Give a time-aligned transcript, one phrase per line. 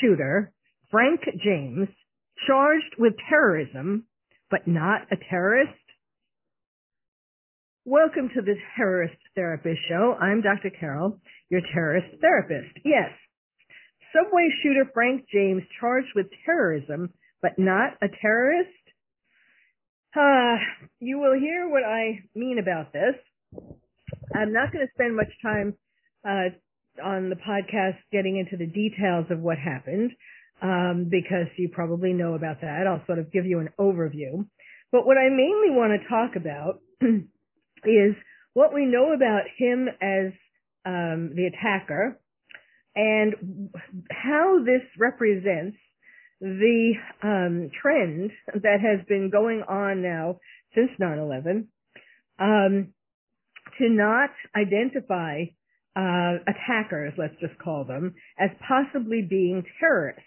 [0.00, 0.52] Shooter
[0.90, 1.88] Frank James
[2.46, 4.06] charged with terrorism,
[4.50, 5.72] but not a terrorist?
[7.84, 10.16] Welcome to the Terrorist Therapist Show.
[10.20, 10.70] I'm Dr.
[10.78, 11.18] Carol,
[11.48, 12.78] your terrorist therapist.
[12.84, 13.10] Yes,
[14.14, 17.10] subway shooter Frank James charged with terrorism,
[17.42, 18.70] but not a terrorist?
[20.16, 20.56] Uh,
[20.98, 23.14] you will hear what I mean about this.
[24.34, 25.74] I'm not going to spend much time
[26.28, 26.50] uh,
[27.02, 30.10] on the podcast getting into the details of what happened
[30.62, 32.86] um, because you probably know about that.
[32.86, 34.46] I'll sort of give you an overview.
[34.92, 36.80] But what I mainly want to talk about
[37.84, 38.14] is
[38.54, 40.32] what we know about him as
[40.84, 42.20] um, the attacker
[42.94, 43.70] and
[44.10, 45.76] how this represents
[46.40, 50.38] the um, trend that has been going on now
[50.74, 51.66] since 9/11
[52.38, 52.92] um,
[53.78, 55.44] to not identify
[55.96, 60.22] uh, attackers, let's just call them, as possibly being terrorists.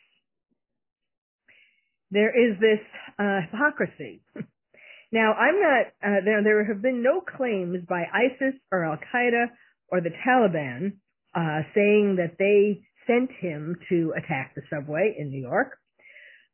[2.12, 2.80] There is this
[3.18, 4.22] uh, hypocrisy.
[5.12, 5.86] now, I'm not.
[6.04, 6.44] Uh, there.
[6.44, 9.48] There have been no claims by ISIS or Al Qaeda
[9.90, 10.98] or the Taliban
[11.34, 15.78] uh, saying that they sent him to attack the subway in New York,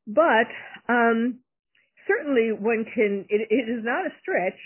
[0.08, 0.48] but
[0.88, 1.40] um,
[2.08, 3.26] certainly one can.
[3.28, 4.60] It, it is not a stretch,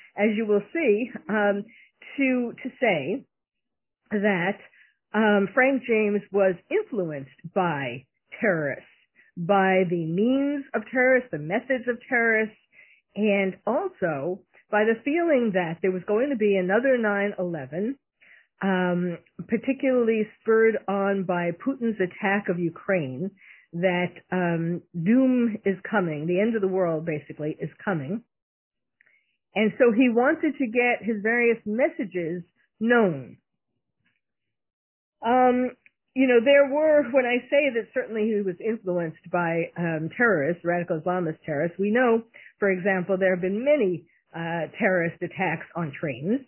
[0.16, 1.64] as you will see, um,
[2.16, 3.24] to to say
[4.10, 4.58] that
[5.14, 8.04] um, Frank James was influenced by
[8.40, 8.84] terrorists,
[9.36, 12.56] by the means of terrorists, the methods of terrorists,
[13.16, 14.40] and also
[14.70, 17.96] by the feeling that there was going to be another 9-11,
[18.62, 23.30] um, particularly spurred on by Putin's attack of Ukraine,
[23.72, 28.22] that um, doom is coming, the end of the world basically is coming.
[29.54, 32.42] And so he wanted to get his various messages
[32.78, 33.38] known
[35.24, 35.70] um,
[36.14, 40.64] you know, there were, when I say that certainly he was influenced by um, terrorists,
[40.64, 42.22] radical Islamist terrorists, we know,
[42.58, 46.40] for example, there have been many uh, terrorist attacks on trains.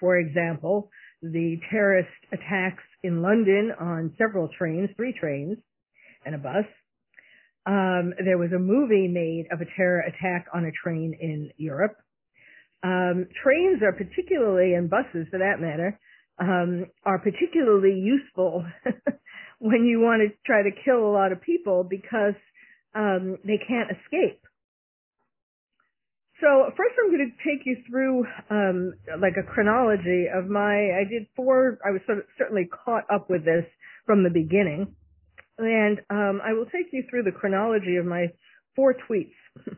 [0.00, 0.90] For example,
[1.22, 5.56] the terrorist attacks in London on several trains, three trains
[6.24, 6.64] and a bus.
[7.66, 11.96] Um, there was a movie made of a terror attack on a train in Europe.
[12.82, 15.98] Um, trains are particularly, and buses for that matter,
[16.40, 18.64] um, are particularly useful
[19.58, 22.34] when you want to try to kill a lot of people because
[22.94, 24.40] um, they can't escape.
[26.40, 31.02] So first I'm going to take you through um, like a chronology of my, I
[31.10, 33.64] did four, I was sort of certainly caught up with this
[34.06, 34.94] from the beginning.
[35.58, 38.28] And um, I will take you through the chronology of my
[38.76, 39.34] four tweets.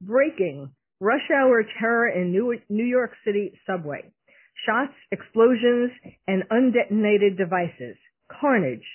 [0.00, 4.12] Breaking, rush hour terror in New, New York City subway
[4.66, 5.90] shots, explosions,
[6.26, 7.96] and undetonated devices,
[8.40, 8.86] carnage,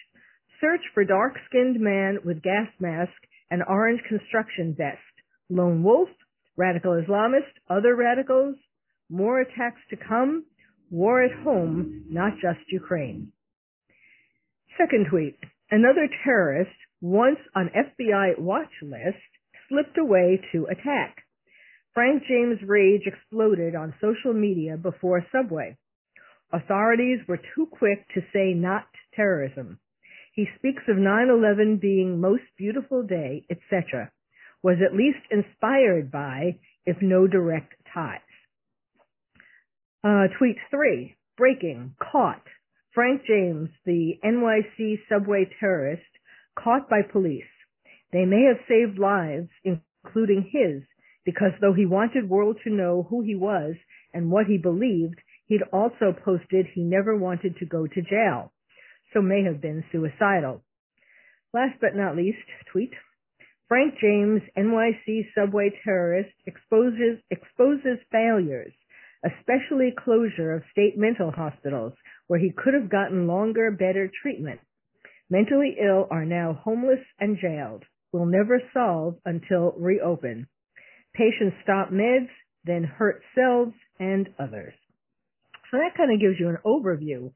[0.62, 3.14] search for dark-skinned man with gas mask
[3.50, 5.00] and orange construction vest,
[5.50, 6.10] lone wolf,
[6.56, 8.56] radical Islamist, other radicals,
[9.10, 10.46] more attacks to come,
[10.90, 13.32] war at home, not just Ukraine.
[14.78, 15.38] Second tweet,
[15.72, 19.18] another terrorist, once on FBI watch list,
[19.70, 21.24] slipped away to attack.
[21.98, 25.76] Frank James' rage exploded on social media before Subway.
[26.54, 28.86] Authorities were too quick to say not
[29.16, 29.80] terrorism.
[30.32, 34.12] He speaks of 9-11 being most beautiful day, etc.
[34.62, 38.20] Was at least inspired by, if no direct ties.
[40.04, 42.44] Uh, tweet three, breaking, caught.
[42.94, 46.04] Frank James, the NYC subway terrorist,
[46.64, 47.50] caught by police.
[48.14, 50.84] They may have saved lives, including his,
[51.28, 53.76] because though he wanted world to know who he was
[54.14, 58.54] and what he believed, he'd also posted he never wanted to go to jail,
[59.14, 60.64] so may have been suicidal.
[61.54, 62.38] Last but not least,
[62.72, 62.94] tweet.
[63.68, 68.72] Frank James, NYC subway terrorist, exposes, exposes failures,
[69.26, 71.92] especially closure of state mental hospitals
[72.28, 74.62] where he could have gotten longer, better treatment.
[75.30, 77.84] Mentally ill are now homeless and jailed.
[78.14, 80.48] Will never solve until reopen.
[81.18, 82.30] Patients stop meds,
[82.64, 84.74] then hurt selves and others.
[85.72, 87.32] So that kind of gives you an overview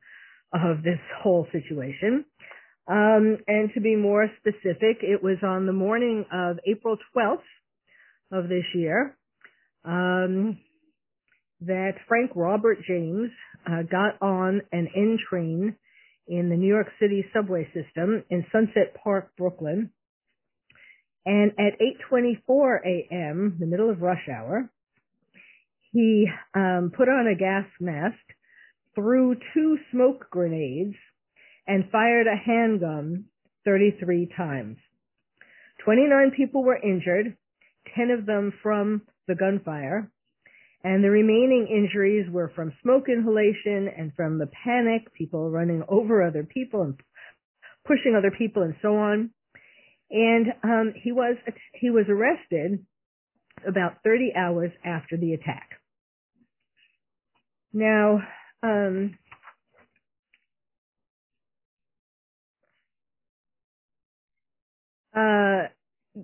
[0.54, 2.26] of this whole situation.
[2.88, 7.38] Um, and to be more specific, it was on the morning of April 12th
[8.32, 9.18] of this year
[9.86, 10.58] um,
[11.62, 13.30] that Frank Robert James
[13.66, 15.76] uh, got on an N train
[16.28, 19.92] in the New York City subway system in Sunset Park, Brooklyn.
[21.26, 21.80] And at
[22.12, 24.70] 8:24 a.m., the middle of rush hour,
[25.92, 28.18] he um, put on a gas mask,
[28.96, 30.96] threw two smoke grenades,
[31.68, 33.26] and fired a handgun
[33.66, 34.78] 33 times.
[35.84, 37.36] 29 people were injured,
[37.96, 40.10] 10 of them from the gunfire,
[40.84, 46.24] and the remaining injuries were from smoke inhalation and from the panic, people running over
[46.24, 47.00] other people and
[47.86, 49.30] pushing other people and so on.
[50.12, 51.38] And um, he was
[51.74, 52.86] he was arrested
[53.68, 55.70] about 30 hours after the attack.
[57.74, 58.20] Now,
[58.62, 59.18] um,
[65.16, 65.70] uh,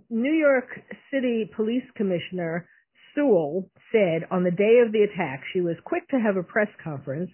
[0.10, 0.68] New York
[1.12, 2.68] City Police Commissioner
[3.16, 6.68] Sewell said on the day of the attack she was quick to have a press
[6.84, 7.32] conference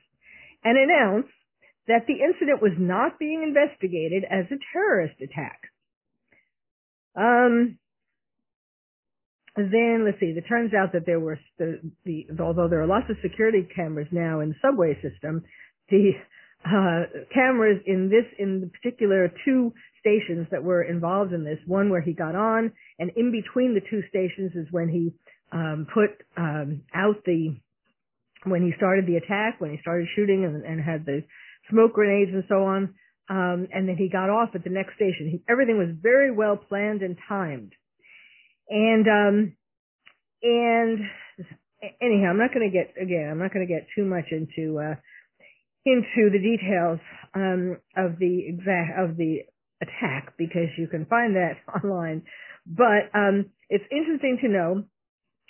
[0.63, 1.27] and announce
[1.88, 5.72] that the incident was not being investigated as a terrorist attack.
[7.15, 7.77] Um,
[9.56, 10.33] then let's see.
[10.36, 14.07] It turns out that there were the, the although there are lots of security cameras
[14.12, 15.44] now in the subway system,
[15.89, 16.12] the
[16.65, 21.60] uh, cameras in this in the particular two stations that were involved in this.
[21.68, 25.13] One where he got on, and in between the two stations is when he
[25.51, 27.56] um, put um, out the
[28.45, 31.24] when he started the attack, when he started shooting and, and had the
[31.69, 32.95] smoke grenades and so on.
[33.29, 35.29] Um, and then he got off at the next station.
[35.31, 37.73] He, everything was very well planned and timed.
[38.69, 39.55] And um,
[40.41, 40.99] and
[42.01, 43.29] anyhow, I'm not going to get again.
[43.31, 44.95] I'm not going to get too much into uh,
[45.85, 46.99] into the details
[47.33, 49.39] um, of the exact of the
[49.81, 52.23] attack because you can find that online.
[52.65, 54.83] But um, it's interesting to know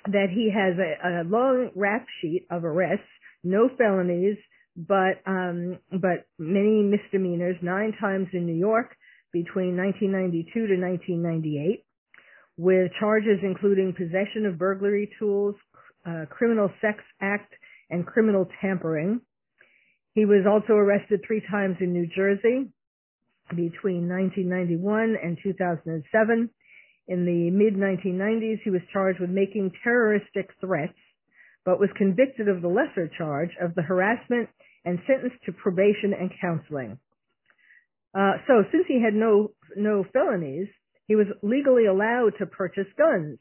[0.07, 3.05] that he has a, a long rap sheet of arrests,
[3.43, 4.37] no felonies,
[4.75, 8.95] but um, but many misdemeanors, nine times in New York
[9.31, 11.85] between 1992 to 1998,
[12.57, 15.55] with charges including possession of burglary tools,
[16.05, 17.53] uh, criminal sex act,
[17.89, 19.21] and criminal tampering.
[20.13, 22.69] He was also arrested three times in New Jersey
[23.49, 26.49] between 1991 and 2007.
[27.07, 30.97] In the mid 1990s, he was charged with making terroristic threats,
[31.65, 34.49] but was convicted of the lesser charge of the harassment
[34.85, 36.97] and sentenced to probation and counseling.
[38.15, 40.68] Uh, so since he had no no felonies,
[41.07, 43.39] he was legally allowed to purchase guns,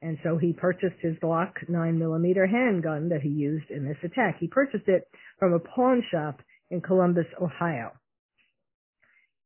[0.00, 4.38] and so he purchased his Glock 9mm handgun that he used in this attack.
[4.40, 5.08] He purchased it
[5.38, 7.92] from a pawn shop in Columbus, Ohio.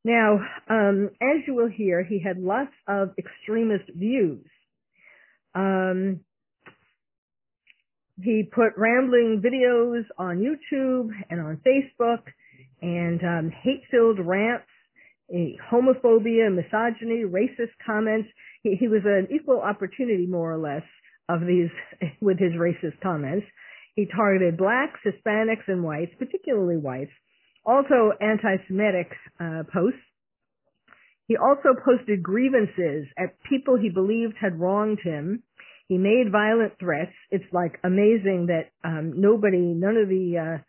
[0.05, 0.39] Now,
[0.71, 4.47] um, as you will hear, he had lots of extremist views.
[5.55, 6.21] Um,
[8.23, 12.23] he put rambling videos on YouTube and on Facebook
[12.82, 14.67] and um, hate-filled rants,
[15.31, 18.29] homophobia, misogyny, racist comments.
[18.62, 20.82] He, he was an equal opportunity, more or less,
[21.29, 21.70] of these
[22.20, 23.46] with his racist comments.
[23.94, 27.10] He targeted blacks, Hispanics, and whites, particularly whites,
[27.67, 29.10] also anti-Semitic
[29.41, 29.98] uh, posts.
[31.27, 35.43] He also posted grievances at people he believed had wronged him.
[35.89, 37.13] He made violent threats.
[37.31, 40.63] It's like amazing that um, nobody, none of the, uh,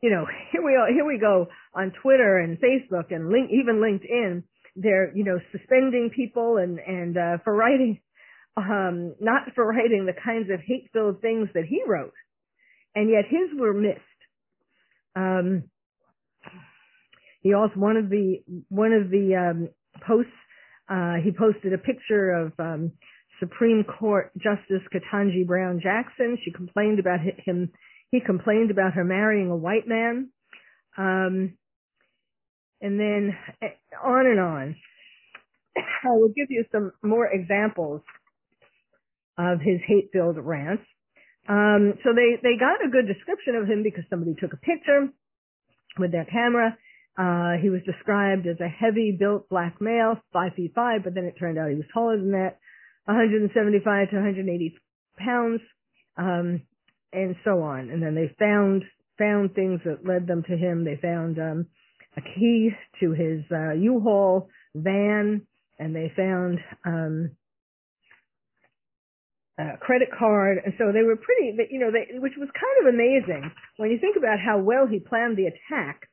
[0.00, 3.76] you know, here we are, here we go on Twitter and Facebook and link, even
[3.76, 4.44] LinkedIn.
[4.76, 8.00] They're, you know, suspending people and and uh, for writing,
[8.56, 12.14] um, not for writing the kinds of hate-filled things that he wrote,
[12.94, 14.00] and yet his were missed.
[15.14, 15.64] Um,
[17.42, 19.68] he also one of the one of the um,
[20.06, 20.32] posts
[20.88, 22.92] uh, he posted a picture of um,
[23.42, 26.38] Supreme Court Justice Ketanji Brown Jackson.
[26.44, 27.72] She complained about him.
[28.10, 30.30] He complained about her marrying a white man,
[30.96, 31.54] um,
[32.80, 33.68] and then eh,
[34.02, 34.76] on and on.
[35.76, 38.02] I will give you some more examples
[39.38, 40.84] of his hate-filled rants.
[41.48, 45.08] Um, so they they got a good description of him because somebody took a picture
[45.98, 46.76] with their camera
[47.18, 51.24] uh, he was described as a heavy built black male, five feet five, but then
[51.24, 52.58] it turned out he was taller than that,
[53.06, 54.76] 175 to 180
[55.18, 55.60] pounds,
[56.16, 56.62] um,
[57.12, 57.90] and so on.
[57.90, 58.84] And then they found,
[59.18, 60.84] found things that led them to him.
[60.84, 61.66] They found, um,
[62.16, 65.46] a key to his, uh, U-Haul van,
[65.78, 67.30] and they found, um,
[69.58, 72.94] uh, credit card, and so they were pretty, you know, they, which was kind of
[72.94, 76.08] amazing when you think about how well he planned the attack.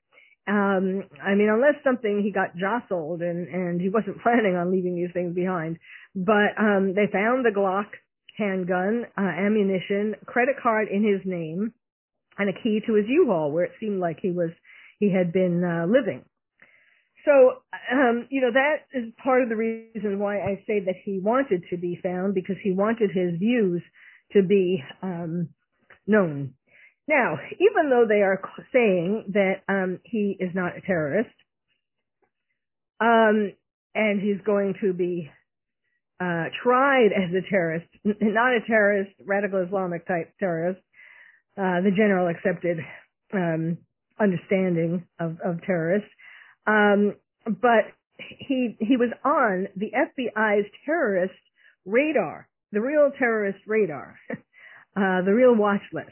[0.49, 4.95] Um, I mean, unless something he got jostled and and he wasn't planning on leaving
[4.95, 5.77] these things behind,
[6.15, 7.85] but um, they found the Glock
[8.37, 11.73] handgun, uh, ammunition, credit card in his name,
[12.37, 14.49] and a key to his U-Haul where it seemed like he was
[14.99, 16.25] he had been uh, living.
[17.25, 17.31] So,
[17.91, 21.63] um, you know, that is part of the reason why I say that he wanted
[21.69, 23.81] to be found because he wanted his views
[24.33, 25.49] to be um,
[26.07, 26.53] known.
[27.09, 28.39] Now, even though they are
[28.71, 31.33] saying that um, he is not a terrorist,
[33.01, 33.53] um,
[33.95, 35.31] and he's going to be
[36.19, 40.81] uh, tried as a terrorist, not a terrorist, radical Islamic type terrorist,
[41.57, 42.77] uh, the general accepted
[43.33, 43.79] um,
[44.19, 46.09] understanding of, of terrorists.
[46.67, 47.85] Um, but
[48.17, 51.33] he he was on the FBI's terrorist
[51.85, 56.11] radar, the real terrorist radar, uh, the real watch list,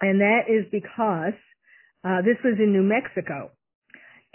[0.00, 1.34] and that is because
[2.04, 3.50] uh, this was in New Mexico,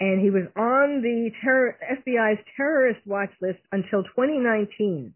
[0.00, 5.14] and he was on the FBI's terrorist watch list until 2019.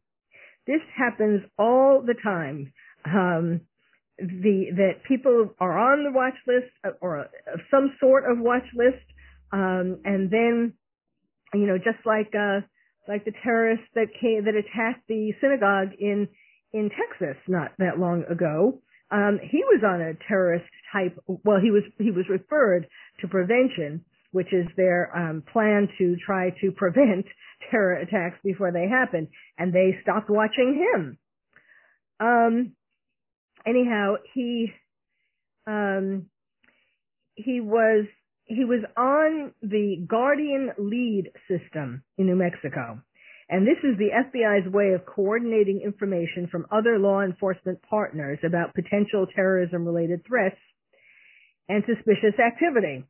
[0.67, 2.73] This happens all the time.
[3.05, 3.63] Um,
[4.19, 7.29] the that people are on the watch list uh, or
[7.71, 9.05] some sort of watch list,
[9.53, 10.73] um, and then
[11.55, 12.61] you know just like uh,
[13.07, 16.29] like the terrorists that came that attacked the synagogue in
[16.73, 18.81] in Texas not that long ago.
[19.11, 21.19] Um, he was on a terrorist type.
[21.27, 22.87] Well, he was he was referred
[23.21, 27.27] to prevention, which is their um, plan to try to prevent
[27.71, 31.19] terror attacks before they happen, and they stopped watching him.
[32.21, 32.73] Um,
[33.67, 34.73] anyhow, he
[35.67, 36.27] um,
[37.35, 38.07] he was
[38.45, 43.01] he was on the Guardian Lead system in New Mexico.
[43.51, 48.75] And this is the FBI's way of coordinating information from other law enforcement partners about
[48.75, 50.59] potential terrorism related threats
[51.69, 53.05] and suspicious activity.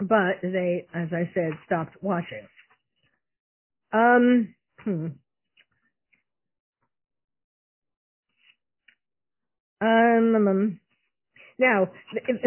[0.00, 2.46] But they, as I said, stopped watching.
[3.92, 5.06] Um, hmm.
[9.80, 10.80] Um, um, um,
[11.58, 11.88] now,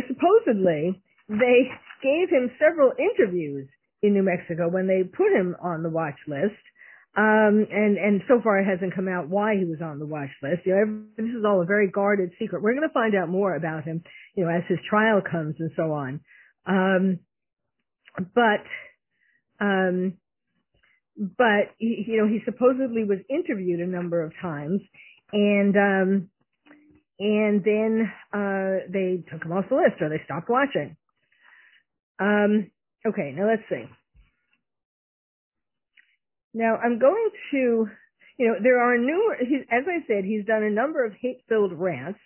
[0.08, 1.70] supposedly, they
[2.02, 3.68] gave him several interviews
[4.02, 6.56] in New Mexico when they put him on the watch list.
[7.18, 10.32] Um, and, and so far it hasn't come out why he was on the watch
[10.44, 10.66] list.
[10.66, 12.62] You know, every, this is all a very guarded secret.
[12.62, 14.04] We're going to find out more about him,
[14.36, 16.20] you know, as his trial comes and so on.
[16.66, 17.20] Um,
[18.18, 18.66] but,
[19.64, 20.18] um,
[21.16, 24.82] but, you know, he supposedly was interviewed a number of times
[25.32, 26.30] and, um,
[27.18, 30.98] and then uh, they took him off the list or they stopped watching.
[32.20, 32.72] Um,
[33.08, 33.86] okay, now let's see.
[36.56, 37.86] Now I'm going to,
[38.40, 42.20] you know, there are numerous, as I said, he's done a number of hate-filled rants,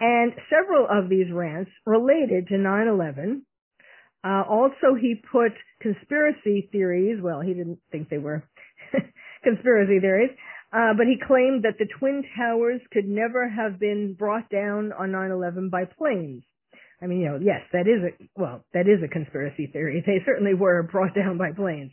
[0.00, 3.42] and several of these rants related to 9/11.
[4.24, 7.22] Uh, also, he put conspiracy theories.
[7.22, 8.42] Well, he didn't think they were
[9.44, 10.30] conspiracy theories.
[10.72, 15.10] Uh, but he claimed that the Twin Towers could never have been brought down on
[15.10, 16.42] 9-11 by planes.
[17.02, 20.02] I mean, you know, yes, that is a, well, that is a conspiracy theory.
[20.06, 21.92] They certainly were brought down by planes.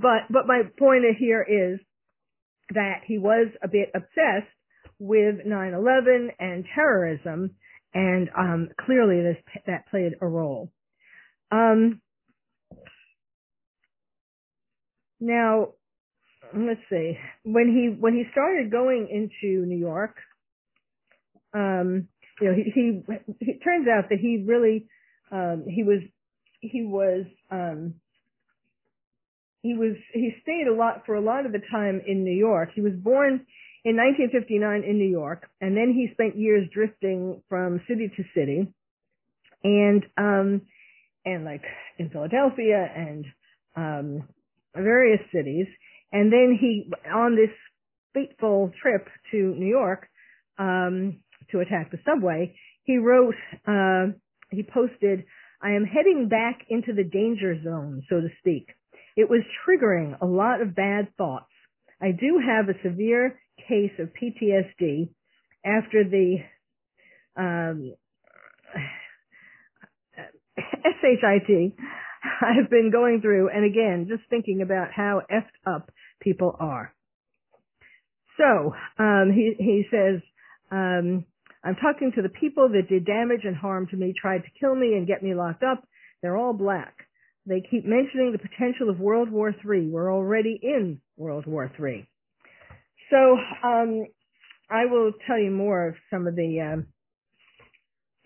[0.00, 1.80] But, but my point here is
[2.74, 4.52] that he was a bit obsessed
[4.98, 7.52] with 9-11 and terrorism,
[7.94, 10.70] and um, clearly this, that played a role.
[11.50, 12.00] Um,
[15.20, 15.68] now,
[16.54, 20.16] let's see when he when he started going into New York
[21.54, 22.08] um
[22.40, 23.02] you know he he
[23.40, 24.86] it turns out that he really
[25.30, 26.00] um he was
[26.60, 27.94] he was um
[29.62, 32.70] he was he stayed a lot for a lot of the time in New York.
[32.74, 33.46] He was born
[33.84, 38.72] in 1959 in New York and then he spent years drifting from city to city.
[39.64, 40.62] And um
[41.24, 41.64] and like
[41.98, 43.24] in Philadelphia and
[43.76, 44.28] um
[44.74, 45.66] various cities.
[46.12, 47.54] And then he, on this
[48.14, 50.08] fateful trip to New York,
[50.58, 53.34] um, to attack the subway, he wrote,
[53.66, 54.12] uh,
[54.50, 55.24] he posted,
[55.62, 58.68] I am heading back into the danger zone, so to speak.
[59.18, 61.50] It was triggering a lot of bad thoughts.
[62.00, 65.08] I do have a severe case of PTSD
[65.66, 66.36] after the
[67.36, 67.94] um,
[70.56, 71.72] SHIT
[72.40, 76.94] I've been going through, and again, just thinking about how effed up people are.
[78.36, 80.20] So um, he he says,
[80.70, 81.24] um,
[81.64, 84.76] I'm talking to the people that did damage and harm to me, tried to kill
[84.76, 85.82] me and get me locked up.
[86.22, 87.07] They're all black.
[87.48, 89.88] They keep mentioning the potential of World War III.
[89.88, 92.06] We're already in World War III.
[93.10, 94.04] So um,
[94.70, 96.86] I will tell you more of some of the um,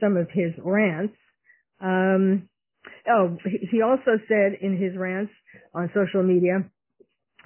[0.01, 1.15] some of his rants.
[1.81, 2.49] Um,
[3.09, 3.37] oh,
[3.71, 5.33] he also said in his rants
[5.73, 6.65] on social media,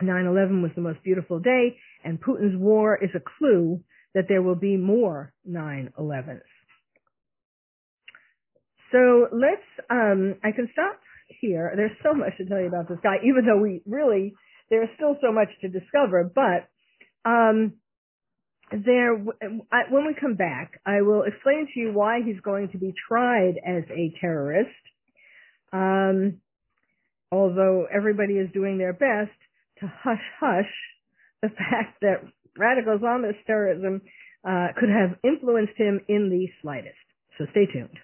[0.03, 3.81] 9/11 was the most beautiful day, and Putin's war is a clue
[4.15, 6.41] that there will be more 9/11s.
[8.93, 9.61] So let's.
[9.91, 11.73] Um, I can stop here.
[11.77, 14.35] There's so much to tell you about this guy, even though we really
[14.71, 16.25] there's still so much to discover.
[16.25, 16.69] But
[17.29, 17.75] um,
[18.73, 22.93] there, when we come back, I will explain to you why he's going to be
[23.09, 24.71] tried as a terrorist.
[25.73, 26.39] Um,
[27.31, 29.37] although everybody is doing their best
[29.81, 30.73] to hush hush
[31.43, 32.23] the fact that
[32.57, 34.01] radical Islamist terrorism
[34.49, 36.97] uh, could have influenced him in the slightest.
[37.39, 37.99] So stay tuned.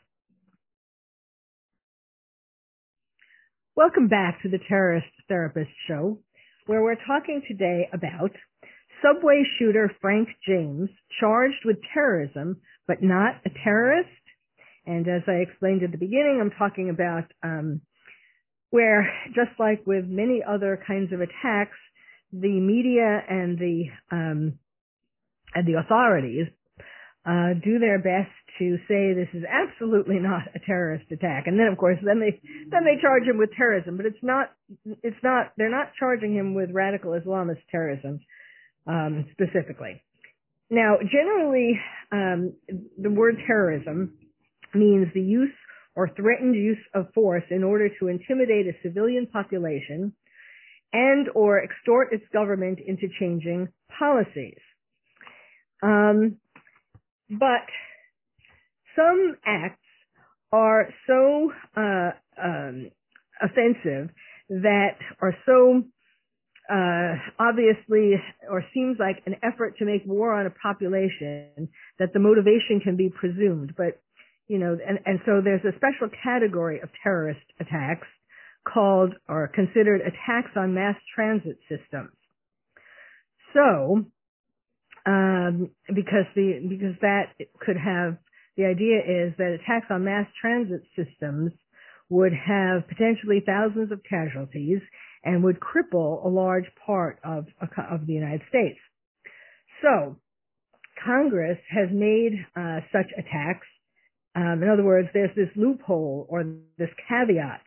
[3.74, 6.18] Welcome back to the Terrorist Therapist Show,
[6.66, 8.30] where we're talking today about
[9.02, 14.10] subway shooter Frank James, charged with terrorism, but not a terrorist.
[14.84, 17.80] And as I explained at the beginning, I'm talking about um,
[18.68, 21.78] where, just like with many other kinds of attacks,
[22.30, 24.58] the media and the um,
[25.54, 26.48] and the authorities
[27.24, 31.68] uh, do their best to say this is absolutely not a terrorist attack, and then
[31.68, 34.50] of course then they then they charge him with terrorism, but it's not
[35.02, 38.20] it's not they're not charging him with radical Islamist terrorism
[38.86, 40.02] um, specifically.
[40.70, 41.78] Now, generally,
[42.10, 42.54] um,
[42.98, 44.14] the word terrorism
[44.74, 45.52] means the use
[45.94, 50.14] or threatened use of force in order to intimidate a civilian population
[50.92, 54.58] and or extort its government into changing policies.
[55.82, 56.38] Um,
[57.38, 57.66] but
[58.96, 59.78] some acts
[60.52, 62.10] are so uh,
[62.42, 62.90] um,
[63.40, 64.10] offensive
[64.48, 65.82] that are so
[66.70, 68.12] uh, obviously
[68.50, 72.96] or seems like an effort to make war on a population that the motivation can
[72.96, 73.74] be presumed.
[73.76, 74.00] But
[74.46, 78.06] you know, and, and so there's a special category of terrorist attacks
[78.70, 82.12] called or considered attacks on mass transit systems.
[83.54, 84.04] So
[85.06, 88.16] um, because the because that could have
[88.56, 91.52] the idea is that attacks on mass transit systems
[92.08, 94.80] would have potentially thousands of casualties
[95.24, 97.46] and would cripple a large part of
[97.90, 98.78] of the United States.
[99.82, 100.16] So
[101.04, 103.66] Congress has made uh, such attacks.
[104.34, 106.44] Um, in other words, there's this loophole or
[106.78, 107.62] this caveat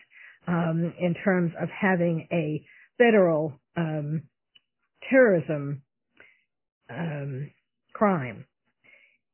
[0.48, 2.66] um, in terms of having a
[2.98, 4.24] federal um,
[5.10, 5.82] terrorism
[6.90, 7.52] um,
[7.94, 8.46] crime.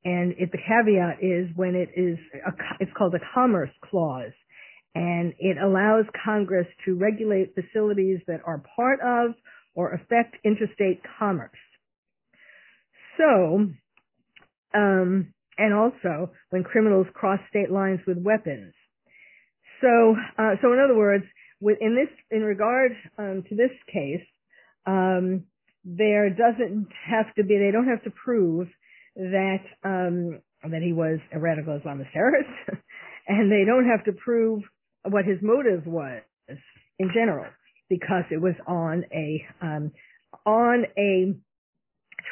[0.04, 4.34] And it, the caveat is when it is, a, it's called a commerce clause.
[4.94, 9.36] And it allows Congress to regulate facilities that are part of
[9.74, 11.52] or affect interstate commerce.
[13.18, 13.68] So,
[14.74, 18.74] um, and also when criminals cross state lines with weapons.
[19.82, 21.24] So, uh, so in other words,
[21.62, 24.26] in this, in regard um, to this case,
[24.86, 25.46] um,
[25.84, 28.68] there doesn't have to be, they don't have to prove
[29.16, 32.50] that, um, that he was a radical Islamist terrorist,
[33.28, 34.62] and they don't have to prove
[35.10, 36.22] what his motive was
[37.00, 37.48] in general,
[37.90, 39.92] because it was on a, um,
[40.46, 41.34] on a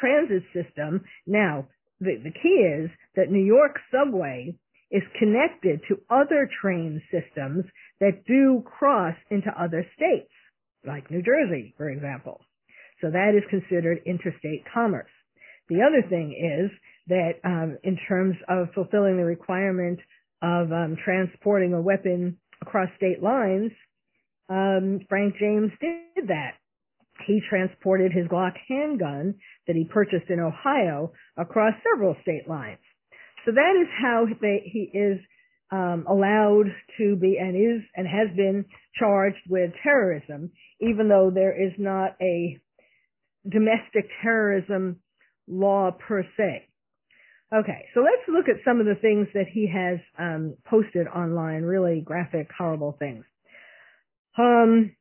[0.00, 1.04] transit system.
[1.26, 1.66] Now,
[2.00, 4.54] the, the key is that New York subway
[4.90, 7.64] is connected to other train systems
[8.00, 10.32] that do cross into other states,
[10.84, 12.40] like New Jersey, for example.
[13.00, 15.10] So that is considered interstate commerce.
[15.68, 16.70] The other thing is
[17.08, 19.98] that um, in terms of fulfilling the requirement
[20.42, 23.72] of um, transporting a weapon across state lines,
[24.48, 26.54] um, Frank James did that.
[27.26, 29.34] He transported his Glock handgun
[29.66, 32.80] that he purchased in Ohio across several state lines.
[33.44, 35.18] So that is how they, he is
[35.70, 36.66] um, allowed
[36.98, 38.64] to be and is and has been
[38.98, 42.58] charged with terrorism, even though there is not a
[43.48, 45.00] domestic terrorism
[45.48, 46.66] law per se.
[47.52, 51.62] Okay, so let's look at some of the things that he has um, posted online,
[51.62, 53.24] really graphic, horrible things.
[54.38, 54.94] Um,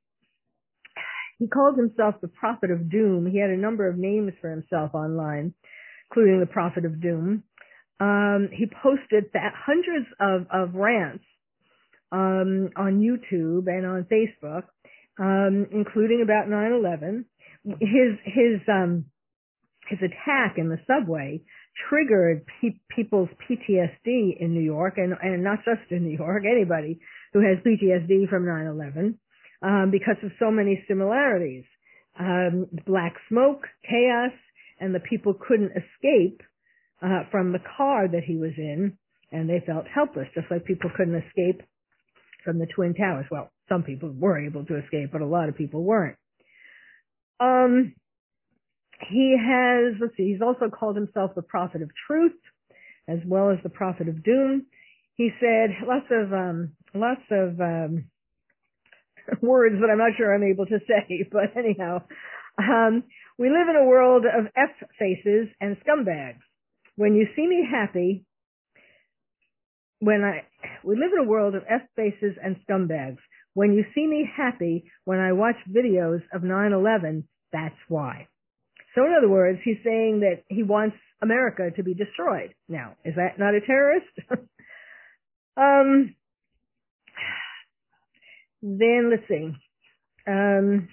[1.38, 3.28] he called himself the Prophet of Doom.
[3.28, 5.54] He had a number of names for himself online,
[6.10, 7.44] including the Prophet of Doom.
[8.00, 11.24] Um, he posted that hundreds of, of rants
[12.12, 14.64] um, on YouTube and on Facebook,
[15.20, 17.26] um, including about 9/11
[17.66, 19.06] his his um
[19.88, 21.42] his attack in the subway
[21.90, 27.00] triggered pe- people's PTSD in New York, and and not just in New York, anybody
[27.34, 29.16] who has PTSD from 9/11,
[29.62, 31.66] um, because of so many similarities.
[32.20, 34.34] Um, black smoke, chaos,
[34.80, 36.42] and the people couldn't escape
[37.02, 38.98] uh, from the car that he was in,
[39.32, 41.62] and they felt helpless, just like people couldn't escape
[42.44, 43.26] from the Twin Towers.
[43.32, 46.18] Well, some people were able to escape, but a lot of people weren't.
[47.40, 47.94] Um,
[49.10, 52.34] he has, let's see, he's also called himself the prophet of truth,
[53.08, 54.66] as well as the prophet of doom.
[55.16, 58.06] He said lots of, um, lots of, um,
[59.42, 62.02] words that I'm not sure I'm able to say, but anyhow,
[62.58, 63.04] um,
[63.38, 66.40] we live in a world of F faces and scumbags.
[66.96, 68.26] When you see me happy,
[70.00, 70.44] when I,
[70.84, 73.18] we live in a world of F faces and scumbags.
[73.60, 78.30] When you see me happy when I watch videos of 9-11, that's why.
[78.96, 82.54] So in other words, he's saying that he wants America to be destroyed.
[82.70, 84.08] Now, is that not a terrorist?
[85.58, 86.16] um,
[88.62, 89.52] then let's see.
[90.26, 90.88] Um,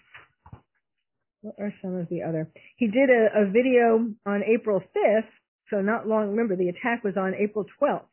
[1.43, 2.51] what are some of the other?
[2.79, 5.29] He did a, a video on April 5th,
[5.71, 6.31] so not long.
[6.31, 8.09] Remember, the attack was on April 12th.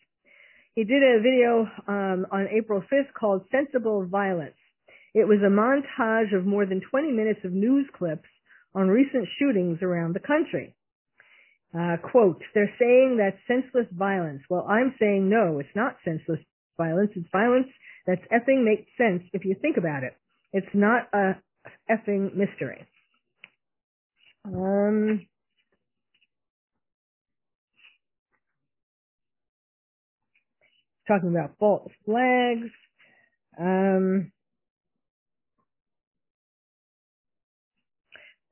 [0.76, 4.56] He did a video um, on April 5th called "Sensible Violence."
[5.14, 8.28] It was a montage of more than 20 minutes of news clips
[8.74, 10.76] on recent shootings around the country.
[11.78, 14.42] Uh, quote, they're saying that's senseless violence.
[14.50, 16.40] Well, I'm saying no, it's not senseless
[16.78, 17.12] violence.
[17.16, 17.68] It's violence
[18.08, 20.16] that's effing makes sense if you think about it.
[20.52, 21.36] It's not a
[21.90, 22.86] effing mystery.
[24.46, 25.26] Um,
[31.08, 32.70] talking about false flags.
[33.60, 34.32] Um,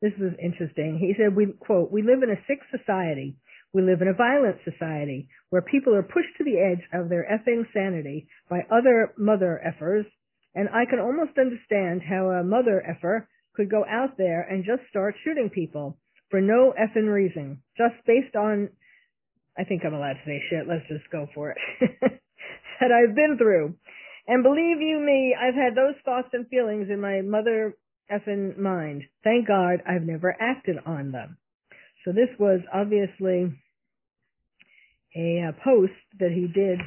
[0.02, 0.98] this was interesting.
[1.00, 3.38] He said, we, quote, we live in a sick society.
[3.74, 7.26] We live in a violent society where people are pushed to the edge of their
[7.32, 10.06] effing sanity by other mother effers.
[10.54, 14.90] And I can almost understand how a mother effer could go out there and just
[14.90, 15.98] start shooting people
[16.30, 18.70] for no effing reason, just based on,
[19.58, 21.58] I think I'm allowed to say shit, let's just go for it,
[22.80, 23.76] that I've been through.
[24.28, 27.76] And believe you me, I've had those thoughts and feelings in my mother
[28.12, 29.04] effing mind.
[29.24, 31.38] Thank God I've never acted on them.
[32.06, 33.52] So this was obviously
[35.16, 36.80] a uh, post that he did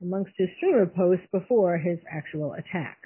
[0.00, 2.98] amongst his stream of posts before his actual attack.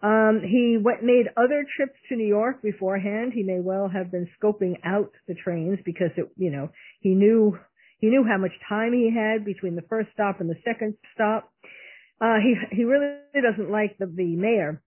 [0.00, 3.32] Um, he went, made other trips to New York beforehand.
[3.34, 6.70] He may well have been scoping out the trains because it, you know,
[7.00, 7.58] he knew
[7.98, 11.52] he knew how much time he had between the first stop and the second stop.
[12.20, 14.82] Uh, he he really doesn't like the the mayor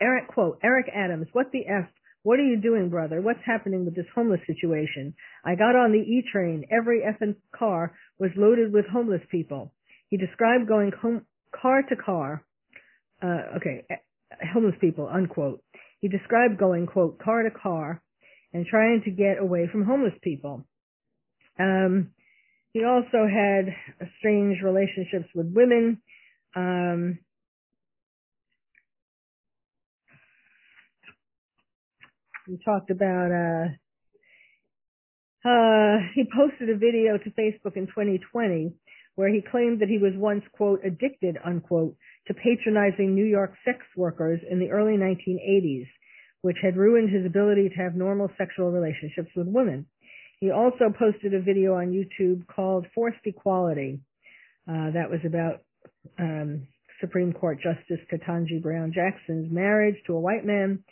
[0.00, 1.88] Eric, quote, Eric Adams, what the F?
[2.22, 3.20] What are you doing, brother?
[3.20, 5.14] What's happening with this homeless situation?
[5.44, 6.64] I got on the E train.
[6.70, 9.72] Every effing car was loaded with homeless people.
[10.08, 11.22] He described going home,
[11.54, 12.44] car to car,
[13.22, 13.84] uh, okay,
[14.52, 15.62] homeless people, unquote.
[16.00, 18.02] He described going, quote, car to car
[18.52, 20.64] and trying to get away from homeless people.
[21.58, 22.10] Um,
[22.72, 23.74] he also had
[24.18, 26.00] strange relationships with women.
[26.54, 27.18] Um,
[32.50, 33.68] He talked about uh
[35.48, 38.72] uh he posted a video to Facebook in 2020
[39.14, 41.94] where he claimed that he was once quote addicted unquote
[42.26, 45.86] to patronizing New York sex workers in the early 1980s,
[46.42, 49.86] which had ruined his ability to have normal sexual relationships with women.
[50.40, 54.00] He also posted a video on YouTube called Forced Equality.
[54.68, 55.60] Uh, that was about
[56.18, 56.66] um,
[57.00, 60.82] Supreme Court Justice Ketanji Brown Jackson's marriage to a white man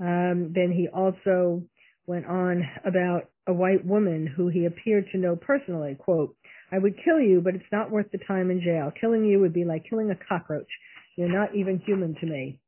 [0.00, 1.62] um, then he also
[2.06, 5.94] went on about a white woman who he appeared to know personally.
[5.98, 6.34] Quote,
[6.72, 8.92] I would kill you, but it's not worth the time in jail.
[8.98, 10.68] Killing you would be like killing a cockroach.
[11.16, 12.60] You're not even human to me.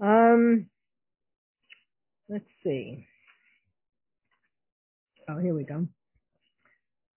[0.00, 0.66] Um,
[2.28, 3.06] let's see.
[5.30, 5.86] Oh, here we go.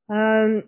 [0.09, 0.63] Um,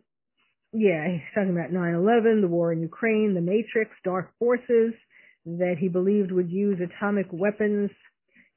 [0.73, 4.93] yeah, he's talking about 9-11, the war in Ukraine, the Matrix, dark forces
[5.45, 7.91] that he believed would use atomic weapons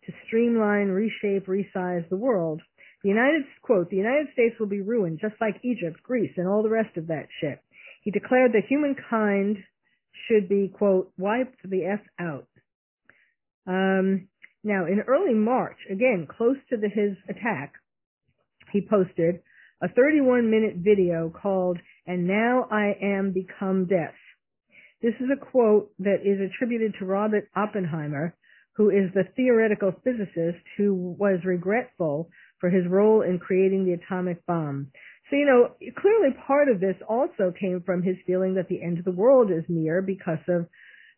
[0.06, 2.62] to streamline, reshape, resize the world.
[3.02, 6.62] The United, quote, the United States will be ruined just like Egypt, Greece, and all
[6.62, 7.60] the rest of that shit.
[8.02, 9.58] He declared that humankind
[10.26, 12.48] should be, quote, wiped the F out.
[13.66, 14.28] Um,
[14.64, 17.74] now, in early March, again, close to the, his attack,
[18.72, 19.40] he posted
[19.82, 24.14] a 31 minute video called, And Now I Am Become Death.
[25.00, 28.34] This is a quote that is attributed to Robert Oppenheimer,
[28.74, 34.44] who is the theoretical physicist who was regretful for his role in creating the atomic
[34.46, 34.90] bomb.
[35.30, 38.98] So, you know, clearly part of this also came from his feeling that the end
[38.98, 40.66] of the world is near because of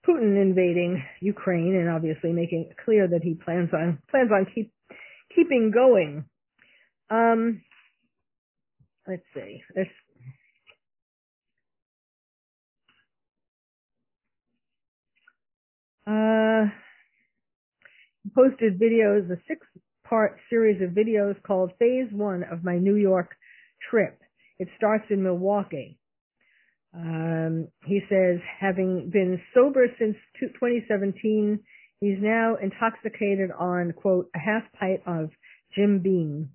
[0.06, 4.72] Putin invading Ukraine and obviously making it clear that he plans on plans on keep
[5.34, 6.24] keeping going.
[7.11, 7.62] Um,
[9.07, 9.62] let's see.
[9.75, 9.88] There's
[16.07, 16.70] uh,
[18.35, 23.35] posted videos, a six-part series of videos called Phase One of my New York
[23.90, 24.20] trip.
[24.59, 25.99] It starts in Milwaukee.
[26.94, 31.61] Um, he says, having been sober since 2017,
[32.01, 35.31] he's now intoxicated on, quote, a half pint of
[35.75, 36.51] Jim Beam.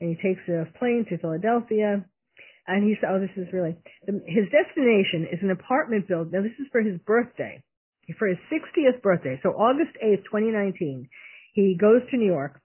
[0.00, 2.04] And he takes a plane to Philadelphia.
[2.66, 3.76] And he said, oh, this is really,
[4.06, 6.32] his destination is an apartment building.
[6.32, 7.62] Now, this is for his birthday,
[8.18, 9.38] for his 60th birthday.
[9.42, 11.08] So August 8th, 2019,
[11.52, 12.60] he goes to New York.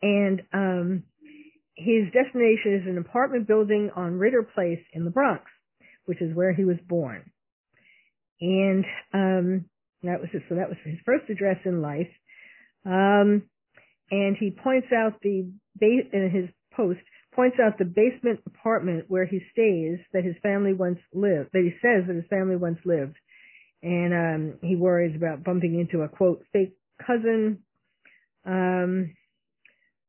[0.00, 1.02] And um,
[1.74, 5.44] his destination is an apartment building on Ritter Place in the Bronx
[6.10, 7.30] which is where he was born.
[8.40, 9.64] And um,
[10.02, 12.10] that was his, so that was his first address in life.
[12.84, 13.42] Um,
[14.10, 17.00] and he points out the base in his post
[17.32, 21.50] points out the basement apartment where he stays that his family once lived.
[21.52, 23.16] That he says that his family once lived,
[23.82, 27.60] and um, he worries about bumping into a quote fake cousin.
[28.44, 29.14] Um,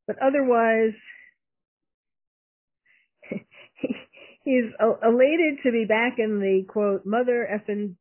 [0.08, 0.94] but otherwise,
[4.44, 7.96] he's elated to be back in the quote mother effing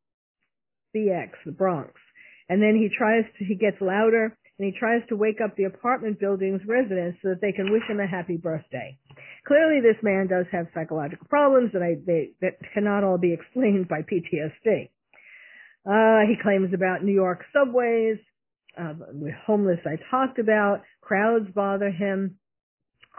[0.97, 1.93] BX, the Bronx.
[2.49, 5.65] And then he tries to, he gets louder and he tries to wake up the
[5.65, 8.95] apartment building's residents so that they can wish him a happy birthday.
[9.49, 13.89] Clearly this man does have psychological problems that I, they, that cannot all be explained
[13.89, 14.91] by PTSD.
[15.87, 18.19] Uh, he claims about New York subways,
[18.79, 18.93] uh,
[19.47, 22.37] homeless I talked about, crowds bother him,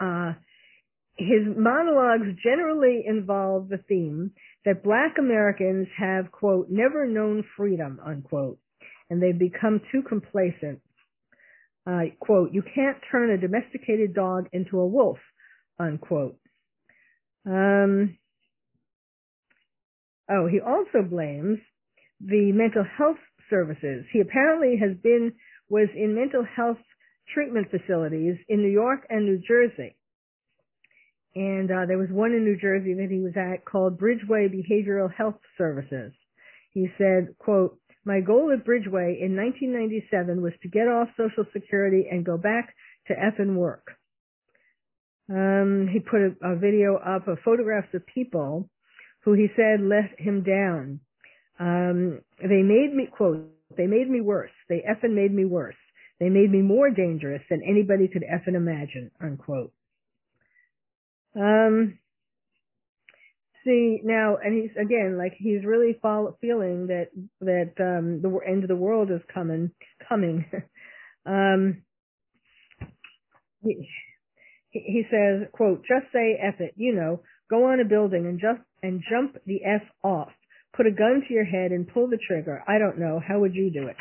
[0.00, 0.34] uh,
[1.16, 4.30] his monologues generally involve the theme
[4.64, 8.60] that black Americans have, quote, never known freedom, unquote,
[9.10, 10.80] and they've become too complacent.
[12.20, 15.18] Quote, you can't turn a domesticated dog into a wolf,
[15.78, 16.36] unquote.
[17.44, 18.18] Um,
[20.30, 21.58] oh, he also blames
[22.20, 23.18] the mental health
[23.50, 24.04] services.
[24.12, 25.32] He apparently has been,
[25.68, 26.78] was in mental health
[27.34, 29.96] treatment facilities in New York and New Jersey
[31.34, 35.12] and uh, there was one in New Jersey that he was at called Bridgeway Behavioral
[35.12, 36.12] Health Services.
[36.72, 42.06] He said, quote, my goal at Bridgeway in 1997 was to get off Social Security
[42.10, 42.74] and go back
[43.06, 43.92] to effing work.
[45.30, 48.68] Um, he put a, a video up of photographs of people
[49.24, 51.00] who he said let him down.
[51.58, 54.50] Um, they made me, quote, they made me worse.
[54.68, 55.76] They effing made me worse.
[56.18, 59.72] They made me more dangerous than anybody could effing imagine, unquote.
[61.34, 61.98] Um,
[63.64, 67.08] see now, and he's again like he's really follow, feeling that
[67.40, 69.70] that um, the end of the world is coming,
[70.08, 70.44] coming.
[71.26, 71.82] um,
[73.62, 73.88] he,
[74.70, 78.60] he says, "quote Just say f it, you know, go on a building and just
[78.82, 80.32] and jump the f off.
[80.76, 82.62] Put a gun to your head and pull the trigger.
[82.66, 83.20] I don't know.
[83.26, 83.96] How would you do it?"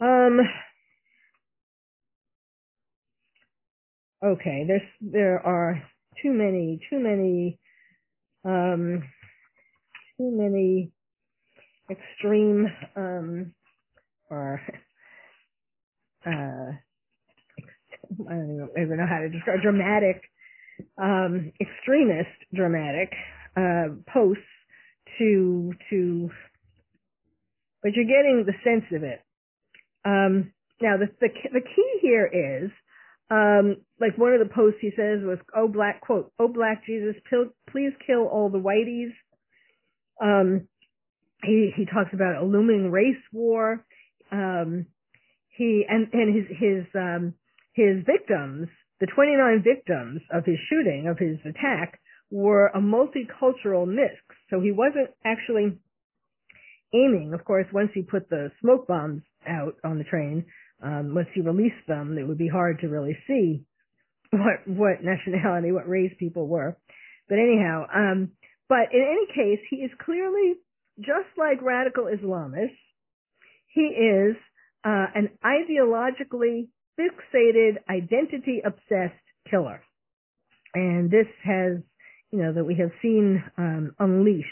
[0.00, 0.40] Um,
[4.24, 5.82] okay, there's there are
[6.22, 7.58] too many too many
[8.44, 9.02] um
[10.18, 10.92] too many
[11.90, 13.52] extreme um
[14.30, 14.60] or
[16.26, 16.72] uh
[18.30, 20.22] I don't even know how to describe dramatic
[20.98, 23.12] um extremist dramatic
[23.56, 24.42] uh posts
[25.18, 26.30] to to
[27.82, 29.20] but you're getting the sense of it.
[30.04, 32.70] Um now the the the key here is
[33.30, 37.14] um, like one of the posts he says was, "Oh black quote, oh black Jesus,
[37.70, 39.12] please kill all the whiteys."
[40.20, 40.68] Um,
[41.42, 43.84] he he talks about a looming race war.
[44.32, 44.86] Um,
[45.56, 47.34] he and and his his um,
[47.74, 48.68] his victims,
[49.00, 54.14] the 29 victims of his shooting of his attack, were a multicultural mix.
[54.50, 55.78] So he wasn't actually
[56.94, 57.32] aiming.
[57.34, 60.46] Of course, once he put the smoke bombs out on the train,
[60.82, 63.64] um, once you release them, it would be hard to really see
[64.30, 66.76] what what nationality, what race people were.
[67.28, 68.32] But anyhow, um,
[68.68, 70.54] but in any case, he is clearly
[70.98, 72.76] just like radical Islamists.
[73.68, 74.36] He is
[74.84, 79.14] uh, an ideologically fixated, identity obsessed
[79.50, 79.82] killer,
[80.74, 81.78] and this has,
[82.30, 84.48] you know, that we have seen um, unleashed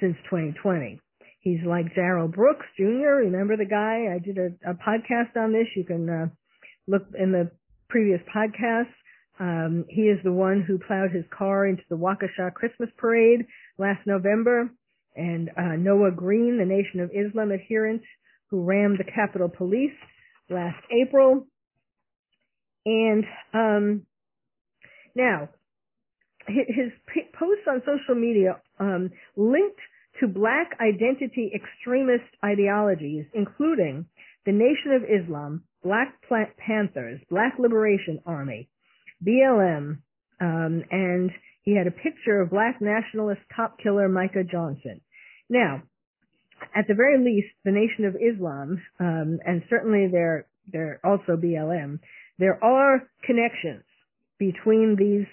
[0.00, 1.00] since 2020.
[1.46, 3.22] He's like Darrell Brooks Jr.
[3.22, 4.12] Remember the guy?
[4.12, 5.68] I did a, a podcast on this.
[5.76, 6.26] You can uh,
[6.88, 7.52] look in the
[7.88, 8.90] previous podcast.
[9.38, 13.46] Um, he is the one who plowed his car into the Waukesha Christmas parade
[13.78, 14.70] last November.
[15.14, 18.02] And uh, Noah Green, the Nation of Islam adherent
[18.50, 19.94] who rammed the Capitol Police
[20.50, 21.46] last April.
[22.84, 24.02] And um,
[25.14, 25.50] now,
[26.48, 26.90] his
[27.38, 29.78] posts on social media um, linked
[30.20, 34.06] to black identity extremist ideologies, including
[34.44, 36.14] the Nation of Islam, Black
[36.58, 38.68] Panthers, Black Liberation Army,
[39.26, 39.98] BLM,
[40.40, 41.30] um, and
[41.62, 45.00] he had a picture of black nationalist cop killer Micah Johnson.
[45.48, 45.82] Now,
[46.74, 51.98] at the very least, the Nation of Islam, um, and certainly there, there also BLM,
[52.38, 53.84] there are connections
[54.38, 55.26] between these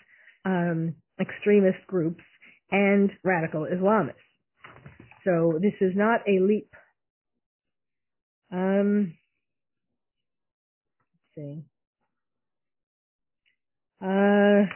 [0.45, 2.23] um, extremist groups
[2.71, 4.22] and radical Islamists.
[5.23, 6.69] So this is not a leap.
[8.51, 9.15] Um,
[11.35, 11.63] let's see.
[14.01, 14.67] Uh,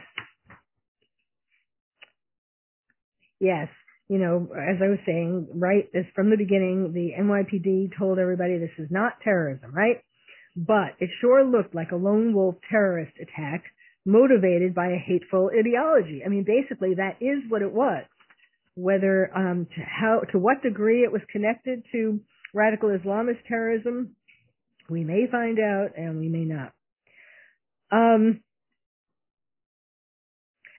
[3.40, 3.68] yes,
[4.08, 8.58] you know, as I was saying, right, this from the beginning, the NYPD told everybody
[8.58, 10.02] this is not terrorism, right?
[10.56, 13.64] But it sure looked like a lone wolf terrorist attack
[14.06, 16.22] motivated by a hateful ideology.
[16.24, 18.04] I mean, basically that is what it was.
[18.78, 22.20] Whether, um, to how, to what degree it was connected to
[22.54, 24.14] radical Islamist terrorism,
[24.88, 26.72] we may find out and we may not.
[27.90, 28.40] Um,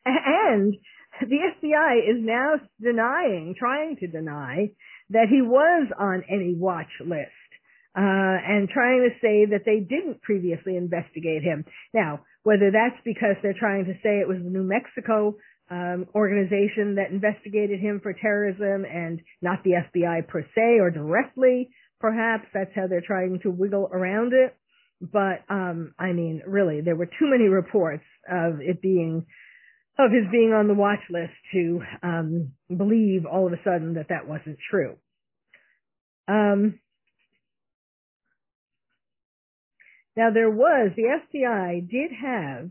[0.05, 0.75] and
[1.19, 4.69] the FBI is now denying, trying to deny,
[5.09, 7.31] that he was on any watch list.
[7.97, 11.65] Uh, and trying to say that they didn't previously investigate him.
[11.93, 15.35] Now, whether that's because they're trying to say it was the New Mexico
[15.69, 21.69] um, organization that investigated him for terrorism and not the FBI per se or directly,
[21.99, 24.55] perhaps that's how they're trying to wiggle around it.
[25.01, 29.25] But um, I mean, really, there were too many reports of it being
[29.97, 34.07] of his being on the watch list to um, believe all of a sudden that
[34.09, 34.95] that wasn't true.
[36.27, 36.79] Um,
[40.15, 42.69] now there was the FBI did have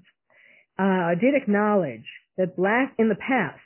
[0.78, 2.06] uh, did acknowledge
[2.38, 3.61] that black in the past,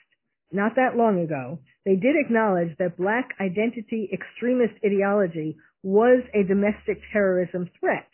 [0.51, 7.01] not that long ago, they did acknowledge that black identity extremist ideology was a domestic
[7.13, 8.09] terrorism threat,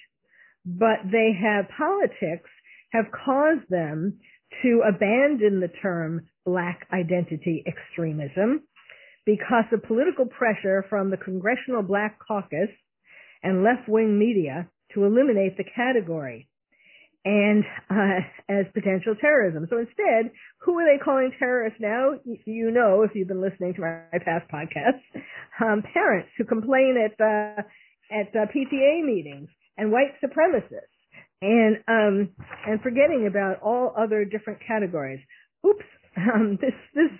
[0.66, 2.50] but they have politics
[2.92, 4.18] have caused them
[4.62, 8.62] to abandon the term black identity extremism
[9.26, 12.70] because of political pressure from the Congressional Black Caucus
[13.42, 16.48] and left-wing media to eliminate the category
[17.24, 19.66] and uh, as potential terrorism.
[19.70, 22.12] So instead, who are they calling terrorists now?
[22.44, 25.02] You know, if you've been listening to my past podcasts,
[25.60, 27.62] um, parents who complain at uh,
[28.10, 30.98] at uh, PTA meetings and white supremacists
[31.42, 32.30] and um,
[32.66, 35.20] and forgetting about all other different categories.
[35.66, 35.84] Oops,
[36.16, 37.10] um, this this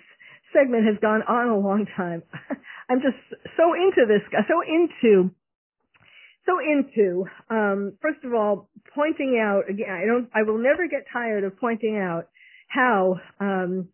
[0.53, 2.23] segment has gone on a long time.
[2.89, 3.17] I'm just
[3.55, 5.31] so into this, so into,
[6.49, 7.25] so into.
[7.49, 9.89] Um, first of all, pointing out again.
[9.89, 10.29] I don't.
[10.33, 12.27] I will never get tired of pointing out
[12.67, 13.89] how um,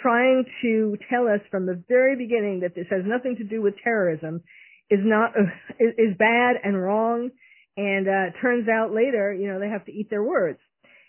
[0.00, 3.74] trying to tell us from the very beginning that this has nothing to do with
[3.82, 4.42] terrorism
[4.90, 5.44] is not uh,
[5.80, 7.30] is, bad and wrong
[7.76, 10.58] and uh, turns out later, you know, they have to eat their words.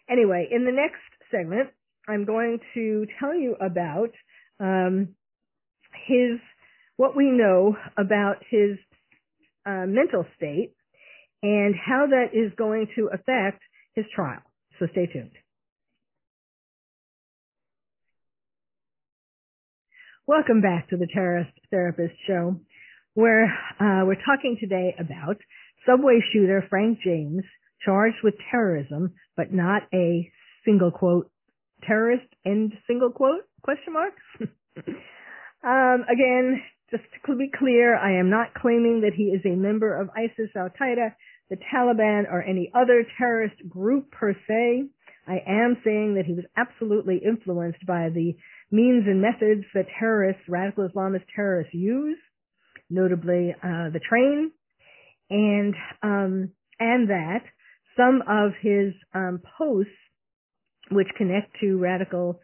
[0.10, 1.70] Anyway, in the next segment,
[2.08, 4.12] I'm going to tell you about
[4.60, 5.10] um,
[6.08, 6.40] his
[6.98, 8.78] what we know about his
[9.66, 10.74] uh, mental state
[11.42, 13.62] and how that is going to affect
[13.96, 14.42] his trial.
[14.80, 15.32] So stay tuned.
[20.28, 22.60] Welcome back to the Terrorist Therapist Show,
[23.16, 23.46] where
[23.80, 25.38] uh, we're talking today about
[25.88, 27.44] subway shooter Frank James
[27.84, 30.32] charged with terrorism, but not a
[30.66, 31.32] single quote
[31.88, 34.14] terrorist end single quote question mark.
[35.64, 40.00] um, again, just to be clear, I am not claiming that he is a member
[40.00, 41.14] of ISIS, Al Qaeda,
[41.50, 44.90] the Taliban, or any other terrorist group per se.
[45.28, 48.36] I am saying that he was absolutely influenced by the
[48.72, 52.18] means and methods that terrorists, radical Islamist terrorists use,
[52.90, 54.52] notably uh, the train,
[55.30, 57.44] and um, and that
[57.96, 59.92] some of his um, posts,
[60.92, 62.40] which connect to radical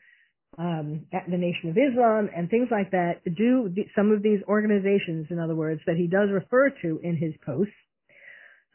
[0.58, 5.40] um, the Nation of Islam and things like that, do some of these organizations, in
[5.40, 7.74] other words, that he does refer to in his posts,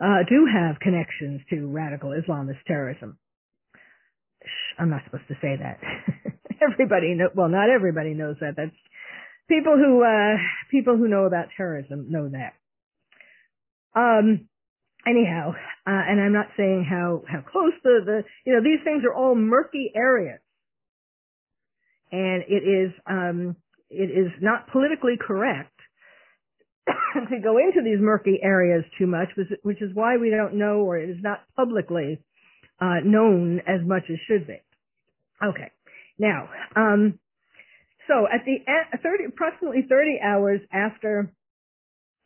[0.01, 3.19] uh, do have connections to radical Islamist terrorism.
[4.79, 5.81] I'm not supposed to say that.
[6.63, 8.55] everybody know, well, not everybody knows that.
[8.57, 8.77] That's
[9.49, 10.37] people who, uh,
[10.71, 12.55] people who know about terrorism know that.
[13.99, 14.49] Um,
[15.07, 15.53] anyhow,
[15.87, 19.15] uh, and I'm not saying how, how close the, the, you know, these things are
[19.15, 20.41] all murky areas.
[22.13, 23.57] And it is, um,
[23.89, 25.73] it is not politically correct
[26.87, 29.29] to go into these murky areas too much,
[29.63, 32.19] which is why we don't know, or it is not publicly
[32.81, 34.59] uh, known as much as should be.
[35.43, 35.71] Okay.
[36.19, 37.19] Now, um,
[38.07, 41.33] so at the at 30, approximately 30 hours after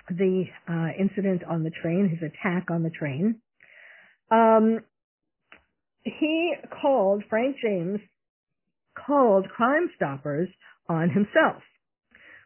[0.09, 3.37] the uh, incident on the train, his attack on the train,
[4.30, 4.80] um,
[6.03, 8.01] he called Frank James
[8.95, 10.49] called Crime Stoppers
[10.88, 11.62] on himself,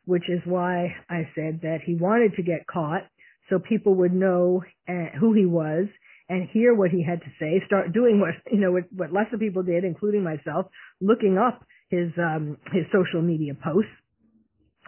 [0.05, 3.03] which is why I said that he wanted to get caught
[3.49, 5.87] so people would know uh, who he was
[6.29, 9.31] and hear what he had to say, start doing what, you know, what, what lots
[9.33, 10.67] of people did, including myself,
[11.01, 13.91] looking up his, um, his social media posts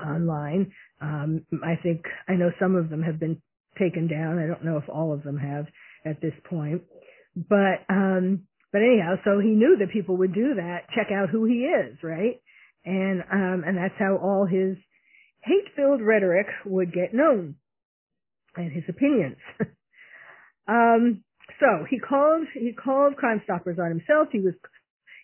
[0.04, 0.72] online.
[1.00, 3.40] Um, I think, I know some of them have been
[3.78, 4.38] taken down.
[4.38, 5.66] I don't know if all of them have
[6.04, 6.82] at this point.
[7.34, 8.42] But, um,
[8.72, 11.98] but anyhow, so he knew that people would do that, check out who he is,
[12.02, 12.40] right?
[12.84, 14.76] And, um, and that's how all his
[15.42, 17.56] hate-filled rhetoric would get known
[18.56, 19.36] and his opinions.
[20.68, 21.24] um,
[21.58, 24.28] so he called he called Crime Stoppers on himself.
[24.32, 24.54] He was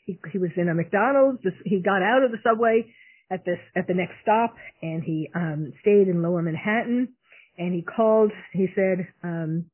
[0.04, 1.40] he he was in a McDonald's.
[1.64, 2.84] He got out of the subway
[3.30, 7.14] at this at the next stop, and he um, stayed in Lower Manhattan.
[7.58, 8.32] And he called.
[8.52, 9.08] He said.
[9.22, 9.70] Um,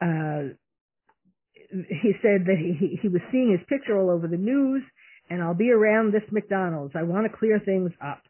[0.00, 0.54] uh,
[1.72, 4.82] he said that he, he was seeing his picture all over the news,
[5.30, 6.94] and I'll be around this McDonald's.
[6.96, 8.22] I want to clear things up.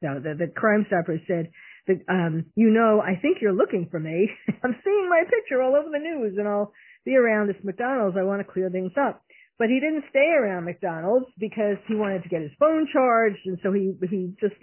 [0.00, 1.50] So the, the Crime Stoppers said,
[1.86, 4.30] the, um, you know, I think you're looking for me.
[4.62, 6.72] I'm seeing my picture all over the news and I'll
[7.04, 8.16] be around this McDonald's.
[8.18, 9.22] I want to clear things up.
[9.58, 13.58] But he didn't stay around McDonald's because he wanted to get his phone charged and
[13.62, 14.54] so he, he just,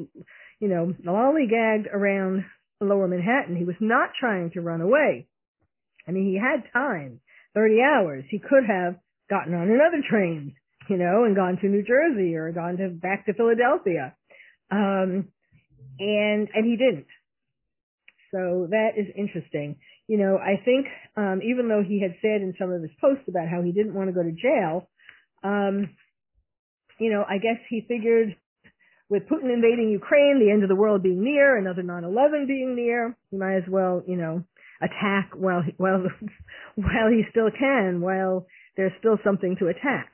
[0.59, 2.45] you know, lollygagged around
[2.79, 3.57] lower Manhattan.
[3.57, 5.27] He was not trying to run away.
[6.07, 7.19] I mean, he had time,
[7.55, 8.23] 30 hours.
[8.29, 8.95] He could have
[9.29, 10.55] gotten on another train,
[10.89, 14.13] you know, and gone to New Jersey or gone to back to Philadelphia.
[14.69, 15.29] Um,
[15.97, 17.07] and and he didn't.
[18.31, 19.77] So that is interesting.
[20.07, 23.23] You know, I think um, even though he had said in some of his posts
[23.27, 24.89] about how he didn't want to go to jail,
[25.43, 25.89] um,
[26.99, 28.35] you know, I guess he figured
[29.09, 33.15] with Putin invading Ukraine, the end of the world being near, another 9/11 being near,
[33.31, 34.43] he might as well, you know,
[34.81, 36.03] attack while he, while
[36.75, 38.45] while he still can, while
[38.77, 40.11] there's still something to attack.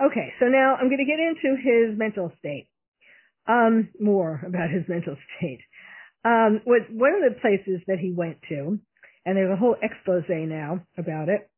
[0.00, 2.68] Okay, so now I'm going to get into his mental state
[3.46, 5.60] um, more about his mental state.
[6.24, 8.78] Um, was one of the places that he went to,
[9.26, 11.50] and there's a whole expose now about it.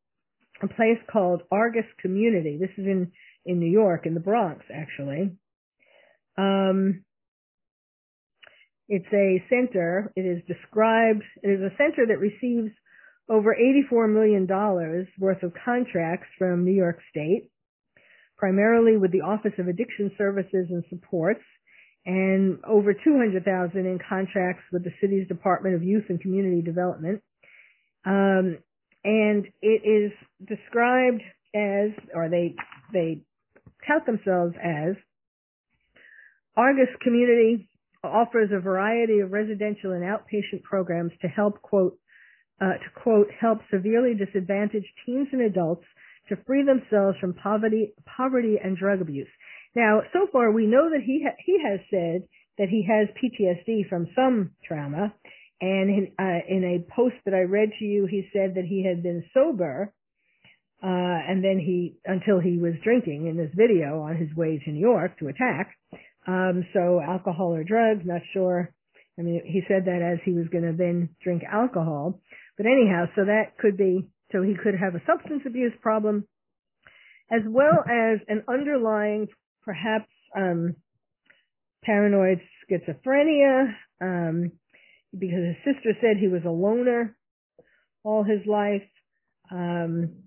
[0.61, 2.57] A place called Argus Community.
[2.59, 3.11] This is in
[3.45, 5.37] in New York, in the Bronx, actually.
[6.37, 7.05] Um,
[8.89, 10.11] it's a center.
[10.15, 11.23] It is described.
[11.43, 12.71] It is a center that receives
[13.29, 14.47] over $84 million
[15.19, 17.49] worth of contracts from New York State,
[18.37, 21.43] primarily with the Office of Addiction Services and Supports,
[22.05, 27.21] and over 200,000 in contracts with the city's Department of Youth and Community Development.
[28.05, 28.59] Um,
[29.03, 30.11] and it is
[30.47, 31.21] described
[31.53, 32.55] as, or they
[32.93, 33.21] they
[33.85, 34.95] tout themselves as,
[36.55, 37.69] Argus Community
[38.03, 41.97] offers a variety of residential and outpatient programs to help quote
[42.59, 45.85] uh, to quote help severely disadvantaged teens and adults
[46.29, 49.27] to free themselves from poverty poverty and drug abuse.
[49.75, 52.27] Now, so far we know that he ha- he has said
[52.57, 55.13] that he has PTSD from some trauma,
[55.61, 58.83] and in, uh, in a post that I read to you, he said that he
[58.83, 59.93] had been sober,
[60.81, 64.71] uh, and then he until he was drinking in this video on his way to
[64.71, 65.75] New York to attack.
[66.27, 68.73] Um, so alcohol or drugs, not sure.
[69.17, 72.19] I mean, he said that as he was going to then drink alcohol,
[72.57, 76.27] but anyhow, so that could be so he could have a substance abuse problem
[77.31, 79.27] as well as an underlying
[79.63, 80.75] perhaps um,
[81.83, 84.51] paranoid schizophrenia, um,
[85.17, 87.15] because his sister said he was a loner
[88.03, 88.87] all his life.
[89.51, 90.23] Um,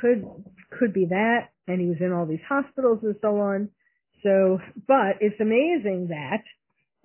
[0.00, 0.24] could
[0.78, 3.70] could be that, and he was in all these hospitals and so on.
[4.24, 4.58] So,
[4.88, 6.42] but it's amazing that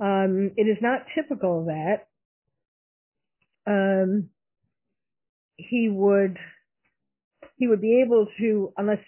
[0.04, 2.08] um, it is not typical that
[3.68, 4.30] um,
[5.58, 6.38] he would
[7.58, 9.00] he would be able to unless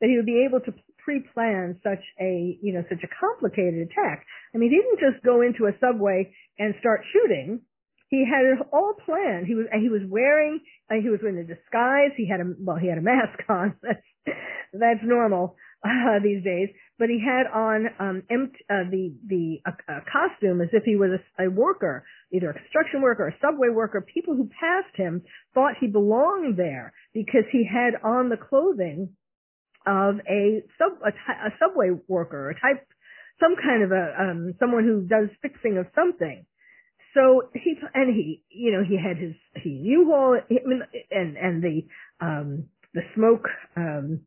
[0.00, 0.72] that he would be able to
[1.04, 4.24] pre-plan such a, you know, such a complicated attack.
[4.54, 7.60] I mean, he didn't just go into a subway and start shooting.
[8.08, 9.46] He had it all planned.
[9.46, 10.60] He was, he was wearing,
[10.90, 12.12] uh, he was in a disguise.
[12.16, 13.74] He had a, well, he had a mask on.
[13.82, 14.02] That's,
[14.72, 16.68] that's normal, uh, these days.
[16.98, 21.10] But he had on, um, empty, uh, the, the, uh, costume as if he was
[21.38, 24.00] a, a worker, either a construction worker, or a subway worker.
[24.00, 25.22] People who passed him
[25.54, 29.10] thought he belonged there because he had on the clothing
[29.86, 32.86] of a sub a, a subway worker, a type,
[33.40, 36.46] some kind of a um, someone who does fixing of something.
[37.14, 40.40] So he and he, you know, he had his he U-Haul,
[41.10, 41.82] and and the
[42.20, 44.20] um the smoke um,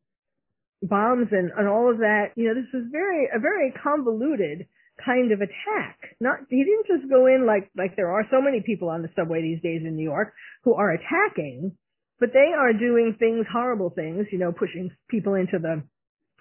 [0.82, 2.32] bombs and, and all of that.
[2.36, 4.68] You know, this was very a very convoluted
[5.04, 5.98] kind of attack.
[6.20, 9.10] Not he didn't just go in like like there are so many people on the
[9.16, 11.74] subway these days in New York who are attacking,
[12.20, 14.28] but they are doing things, horrible things.
[14.32, 15.84] You know, pushing people into the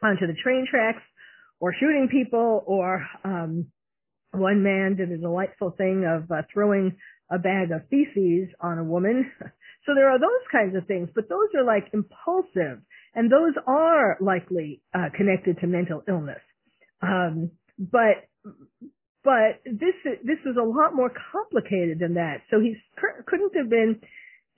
[0.03, 1.03] onto the train tracks,
[1.61, 3.67] or shooting people, or um,
[4.33, 6.97] one man did a delightful thing of uh, throwing
[7.31, 9.31] a bag of feces on a woman.
[9.87, 12.83] So there are those kinds of things, but those are like impulsive,
[13.17, 16.41] and those are likely uh, connected to mental illness.
[17.03, 18.29] Um, but
[19.25, 22.43] but this this was a lot more complicated than that.
[22.51, 22.77] So he
[23.27, 24.01] couldn't have been.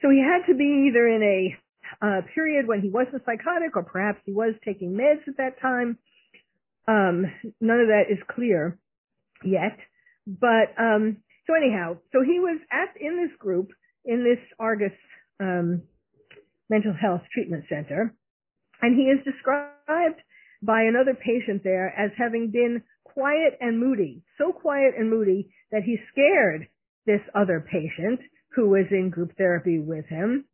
[0.03, 1.57] So he had to be either in a
[2.05, 5.97] uh, period when he wasn't psychotic, or perhaps he was taking meds at that time.
[6.87, 7.27] Um,
[7.61, 8.79] none of that is clear
[9.45, 9.79] yet.
[10.27, 13.71] But um, so anyhow, so he was at in this group
[14.05, 14.93] in this Argus
[15.41, 15.83] um,
[16.69, 18.15] mental health treatment center,
[18.83, 20.20] and he is described
[20.62, 25.83] by another patient there as having been quiet and moody, so quiet and moody that
[25.83, 26.68] he scared
[27.07, 28.20] this other patient
[28.55, 30.45] who was in group therapy with him,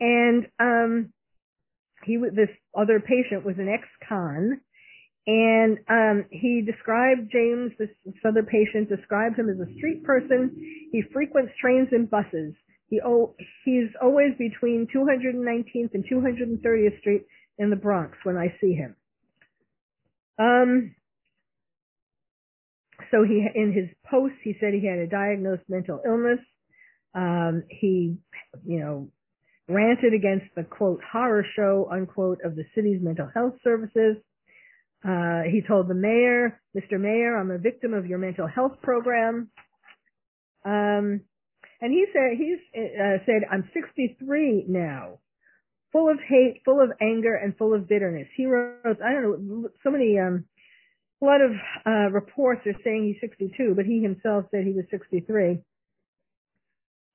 [0.00, 1.12] and um,
[2.04, 4.60] he this other patient was an ex-con
[5.26, 10.50] and um, he described James, this, this other patient, described him as a street person.
[10.90, 12.54] He frequents trains and buses.
[12.88, 17.22] He oh, he's always between 219th and 230th Street
[17.58, 18.96] in the Bronx when I see him.
[20.38, 20.94] Um,
[23.10, 26.40] so he in his post he said he had a diagnosed mental illness.
[27.14, 28.16] Um, he,
[28.64, 29.10] you know,
[29.68, 34.16] ranted against the quote horror show unquote of the city's mental health services.
[35.04, 36.98] Uh, he told the mayor, Mr.
[36.98, 39.50] Mayor, I'm a victim of your mental health program.
[40.64, 41.22] Um,
[41.80, 45.18] and he said, he's uh, said, I'm 63 now,
[45.92, 48.28] full of hate, full of anger, and full of bitterness.
[48.36, 50.44] He wrote, I don't know, so many, um,
[51.20, 51.52] a lot of
[51.86, 55.58] uh, reports are saying he's 62, but he himself said he was 63.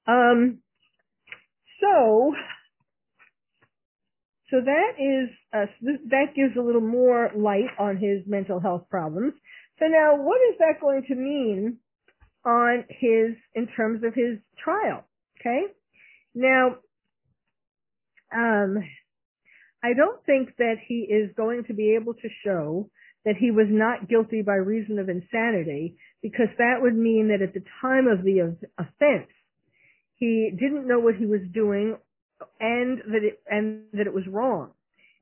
[0.07, 0.59] Um,
[1.81, 2.33] so
[4.49, 5.65] so that is uh,
[6.09, 9.33] that gives a little more light on his mental health problems.
[9.79, 11.77] So now, what is that going to mean
[12.45, 15.03] on his in terms of his trial?
[15.39, 15.63] Okay,
[16.33, 16.77] now
[18.33, 18.77] um,
[19.83, 22.89] I don't think that he is going to be able to show
[23.25, 27.53] that he was not guilty by reason of insanity, because that would mean that at
[27.53, 29.29] the time of the offense,
[30.15, 31.97] he didn't know what he was doing
[32.59, 34.71] and that it and that it was wrong.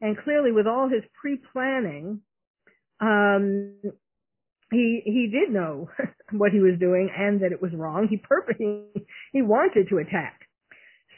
[0.01, 2.21] And clearly, with all his pre-planning,
[2.99, 3.73] um,
[4.71, 5.89] he he did know
[6.31, 8.07] what he was doing and that it was wrong.
[8.09, 8.83] He purposely
[9.33, 10.41] he wanted to attack.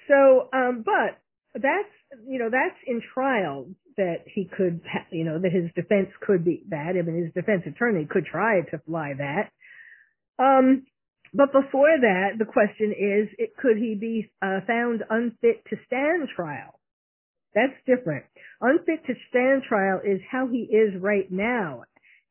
[0.07, 1.19] So, um, but
[1.61, 4.81] that's you know that's in trial that he could
[5.11, 6.93] you know that his defense could be that.
[6.97, 9.51] I mean, his defense attorney could try to fly that.
[10.39, 10.85] Um,
[11.33, 16.29] but before that, the question is, it, could he be uh, found unfit to stand
[16.35, 16.79] trial?
[17.53, 18.25] That's different.
[18.61, 21.83] Unfit to stand trial is how he is right now,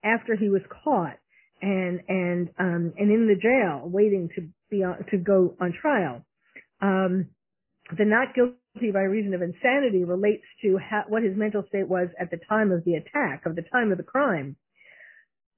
[0.05, 1.19] after he was caught
[1.63, 6.23] and and um, and in the jail, waiting to be on, to go on trial.
[6.81, 7.31] Um,
[7.97, 8.57] the not guilty
[8.93, 12.85] by reason of insanity relates to what his mental state was at the time of
[12.85, 14.57] the attack, of the time of the crime.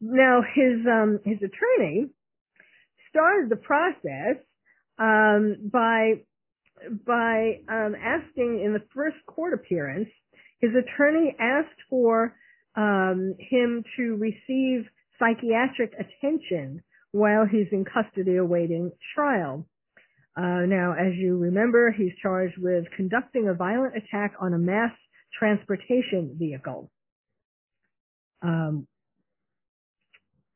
[0.01, 2.11] Now, his um, his attorney
[3.11, 4.37] started the process
[4.99, 6.23] um, by
[7.05, 10.09] by um, asking in the first court appearance,
[10.61, 12.35] his attorney asked for
[12.77, 14.87] um, him to receive
[15.19, 19.66] psychiatric attention while he's in custody awaiting trial.
[20.39, 24.93] Uh, now, as you remember, he's charged with conducting a violent attack on a mass
[25.36, 26.89] transportation vehicle.
[28.41, 28.86] Um,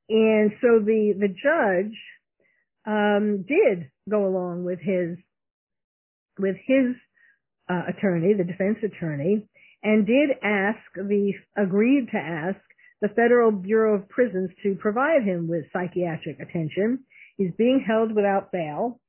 [0.08, 1.98] and so the the judge
[2.86, 5.18] um, did go along with his
[6.38, 6.94] with his
[7.68, 9.48] uh, attorney, the defense attorney,
[9.82, 12.60] and did ask the agreed to ask
[13.00, 17.00] the Federal Bureau of Prisons to provide him with psychiatric attention.
[17.36, 19.00] He's being held without bail.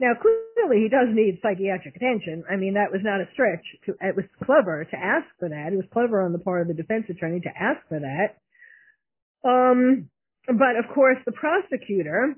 [0.00, 2.44] Now, clearly, he does need psychiatric attention.
[2.48, 3.64] I mean, that was not a stretch.
[3.86, 5.72] To, it was clever to ask for that.
[5.72, 8.38] It was clever on the part of the defense attorney to ask for that.
[9.42, 10.08] Um,
[10.46, 12.34] but of course, the prosecutor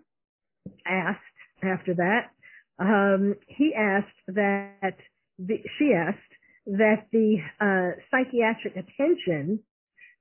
[0.87, 1.21] asked
[1.63, 2.31] after that,
[2.79, 4.97] um, he asked that
[5.39, 6.19] the, she asked
[6.67, 9.61] that the uh, psychiatric attention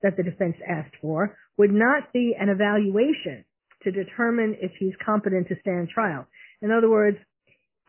[0.02, 3.46] that the defense asked for would not be an evaluation
[3.84, 6.26] to determine if he's competent to stand trial.
[6.62, 7.18] In other words,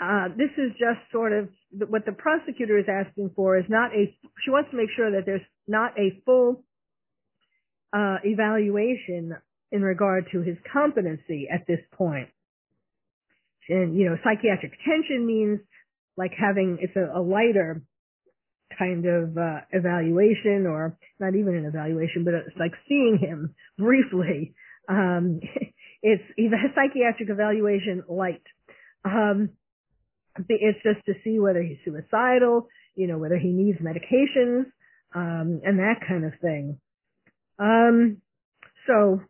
[0.01, 1.49] uh, this is just sort of
[1.89, 4.17] what the prosecutor is asking for is not a.
[4.45, 6.65] She wants to make sure that there's not a full
[7.93, 9.37] uh, evaluation
[9.71, 12.29] in regard to his competency at this point.
[13.69, 15.61] And you know, psychiatric attention means
[16.17, 17.83] like having it's a, a lighter
[18.79, 24.55] kind of uh, evaluation, or not even an evaluation, but it's like seeing him briefly.
[24.89, 25.41] Um,
[26.03, 28.43] it's a psychiatric evaluation light.
[29.05, 29.51] Um,
[30.49, 34.67] it's just to see whether he's suicidal, you know, whether he needs medications,
[35.15, 36.79] um, and that kind of thing.
[37.59, 38.19] Um,
[38.87, 39.21] so,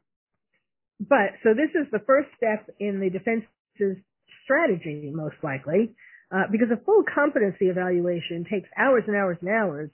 [1.01, 4.03] but, so this is the first step in the defense's
[4.44, 5.94] strategy, most likely,
[6.32, 9.90] uh, because a full competency evaluation takes hours and hours and hours,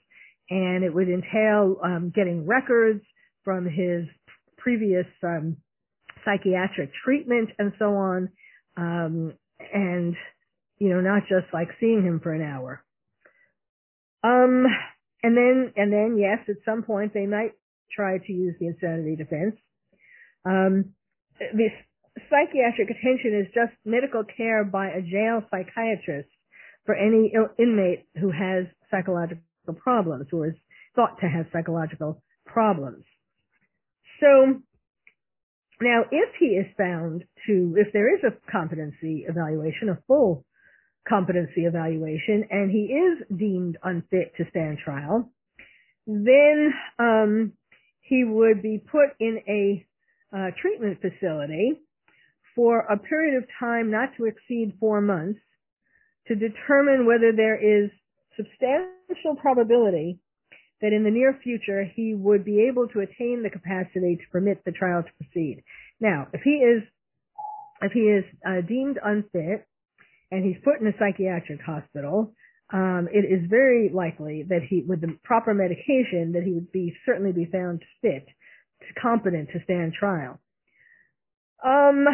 [0.49, 3.01] and it would entail um, getting records
[3.43, 4.05] from his
[4.57, 5.57] previous um,
[6.25, 8.29] psychiatric treatment and so on,
[8.75, 9.33] um,
[9.73, 10.15] and
[10.79, 12.83] you know, not just like seeing him for an hour.
[14.23, 14.65] Um,
[15.23, 17.51] and then, and then, yes, at some point they might
[17.95, 19.55] try to use the insanity defense.
[20.45, 20.93] Um,
[21.39, 21.71] this
[22.29, 26.29] psychiatric attention is just medical care by a jail psychiatrist
[26.85, 29.43] for any inmate who has psychological
[29.75, 30.55] problems or is
[30.95, 33.03] thought to have psychological problems.
[34.19, 34.61] So
[35.81, 40.45] now if he is found to, if there is a competency evaluation, a full
[41.07, 45.31] competency evaluation, and he is deemed unfit to stand trial,
[46.05, 47.53] then um,
[48.01, 49.85] he would be put in a
[50.35, 51.79] uh, treatment facility
[52.55, 55.39] for a period of time not to exceed four months
[56.27, 57.89] to determine whether there is
[58.35, 60.19] substantial probability
[60.81, 64.63] that in the near future he would be able to attain the capacity to permit
[64.65, 65.63] the trial to proceed.
[65.99, 66.83] Now, if he is
[67.81, 69.67] if he is uh, deemed unfit
[70.31, 72.33] and he's put in a psychiatric hospital,
[72.73, 76.93] um, it is very likely that he, with the proper medication, that he would be
[77.05, 78.27] certainly be found fit,
[79.01, 80.39] competent to stand trial.
[81.63, 82.05] Um,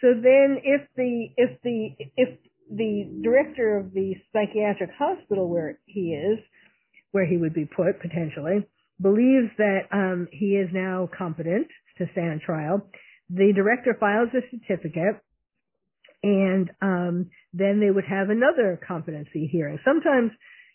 [0.00, 2.38] so then, if the if the if
[2.70, 6.38] the director of the psychiatric hospital where he is,
[7.10, 8.64] where he would be put potentially,
[9.00, 11.66] believes that um, he is now competent
[11.98, 12.88] to stand trial,
[13.28, 15.20] the director files a certificate
[16.22, 19.78] and um, then they would have another competency hearing.
[19.84, 20.30] Sometimes,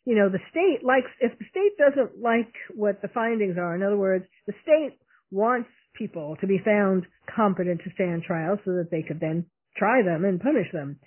[0.05, 3.75] you know, the state likes if the state doesn't like what the findings are.
[3.75, 4.97] In other words, the state
[5.31, 9.45] wants people to be found competent to stand trial so that they could then
[9.77, 10.99] try them and punish them.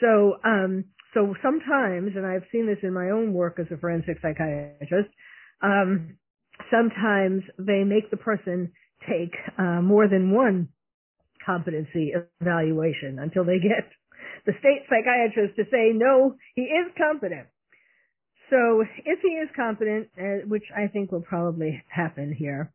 [0.00, 0.84] So, um,
[1.14, 5.08] so sometimes, and I've seen this in my own work as a forensic psychiatrist,
[5.62, 6.16] um,
[6.70, 8.72] sometimes they make the person
[9.08, 10.68] take uh, more than one
[11.46, 13.88] competency evaluation until they get
[14.46, 17.46] the state psychiatrist to say, no, he is competent.
[18.50, 22.72] So if he is competent, uh, which I think will probably happen here,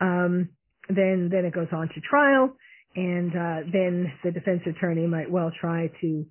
[0.00, 0.50] um,
[0.88, 2.54] then then it goes on to trial,
[2.94, 6.24] and uh, then the defense attorney might well try to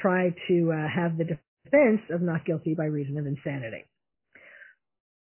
[0.00, 3.84] try to uh, have the defense of not guilty by reason of insanity.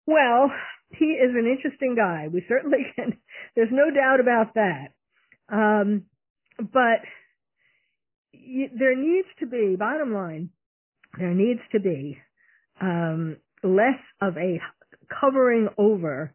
[0.05, 0.51] Well,
[0.91, 2.27] he is an interesting guy.
[2.31, 3.17] We certainly can.
[3.55, 4.93] There's no doubt about that.
[5.51, 6.05] Um,
[6.59, 7.01] but
[8.31, 10.49] there needs to be, bottom line,
[11.17, 12.17] there needs to be
[12.81, 14.59] um, less of a
[15.19, 16.33] covering over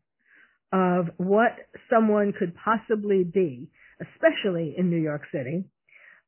[0.73, 1.53] of what
[1.89, 3.69] someone could possibly be,
[4.01, 5.65] especially in New York City.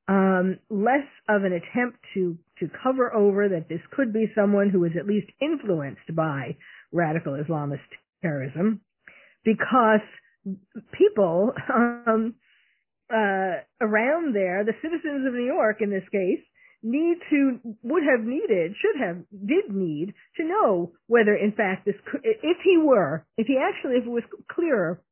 [0.09, 4.84] Um, less of an attempt to to cover over that this could be someone who
[4.84, 6.57] is at least influenced by
[6.93, 7.80] radical Islamist
[8.22, 8.80] terrorism,
[9.45, 10.01] because
[10.97, 12.34] people um,
[13.12, 16.42] uh, around there, the citizens of New York in this case,
[16.82, 21.96] need to, would have needed, should have, did need to know whether in fact this,
[22.22, 25.02] if he were, if he actually, if it was clearer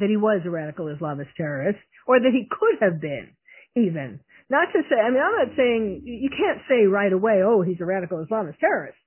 [0.00, 3.36] that he was a radical Islamist terrorist, or that he could have been,
[3.76, 4.20] even.
[4.48, 7.80] Not to say, I mean, I'm not saying, you can't say right away, oh, he's
[7.80, 8.98] a radical Islamist terrorist.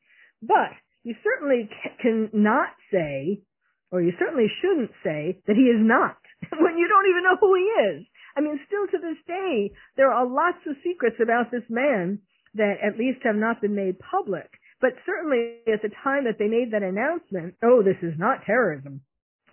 [0.42, 0.74] But
[1.04, 1.70] you certainly
[2.02, 3.42] can not say,
[3.92, 6.18] or you certainly shouldn't say, that he is not,
[6.60, 8.06] when you don't even know who he is.
[8.36, 12.20] I mean, still to this day, there are lots of secrets about this man
[12.56, 14.50] that at least have not been made public.
[14.82, 19.02] But certainly at the time that they made that announcement, oh, this is not terrorism.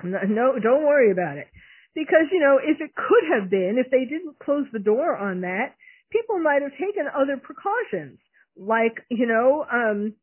[0.02, 1.46] No, don't worry about it.
[1.94, 5.42] Because, you know, if it could have been, if they didn't close the door on
[5.42, 5.74] that,
[6.10, 8.18] people might have taken other precautions.
[8.56, 10.14] Like, you know, um,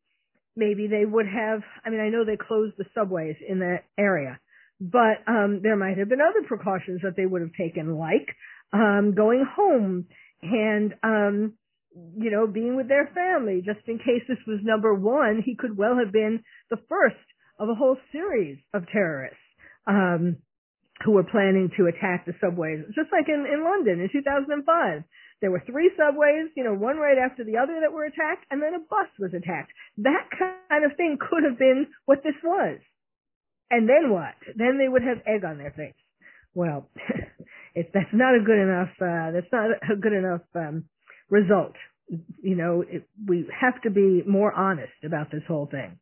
[0.54, 4.38] maybe they would have, I mean, I know they closed the subways in that area
[4.80, 8.34] but um, there might have been other precautions that they would have taken, like
[8.72, 10.06] um, going home
[10.42, 11.54] and um,
[12.16, 13.62] you know, being with their family.
[13.64, 17.16] Just in case this was number one, he could well have been the first
[17.58, 19.38] of a whole series of terrorists
[19.86, 20.36] um,
[21.04, 25.02] who were planning to attack the subways, just like in, in London in 2005.
[25.40, 28.62] There were three subways, you know, one right after the other that were attacked, and
[28.62, 29.72] then a bus was attacked.
[29.98, 32.78] That kind of thing could have been what this was.
[33.70, 34.36] And then what?
[34.56, 35.94] Then they would have egg on their face.
[36.54, 36.90] Well,
[37.74, 38.90] that's not a good enough.
[39.00, 40.84] Uh, that's not a good enough um,
[41.28, 41.74] result.
[42.42, 45.98] You know, it, we have to be more honest about this whole thing.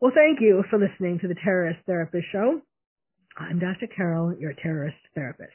[0.00, 2.60] Well, thank you for listening to the Terrorist Therapist Show.
[3.36, 3.88] I'm Dr.
[3.94, 5.52] Carol, your terrorist therapist.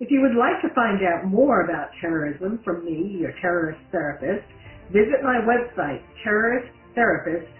[0.00, 4.46] If you would like to find out more about terrorism from me, your terrorist therapist,
[4.92, 7.59] visit my website, terroristtherapist.com.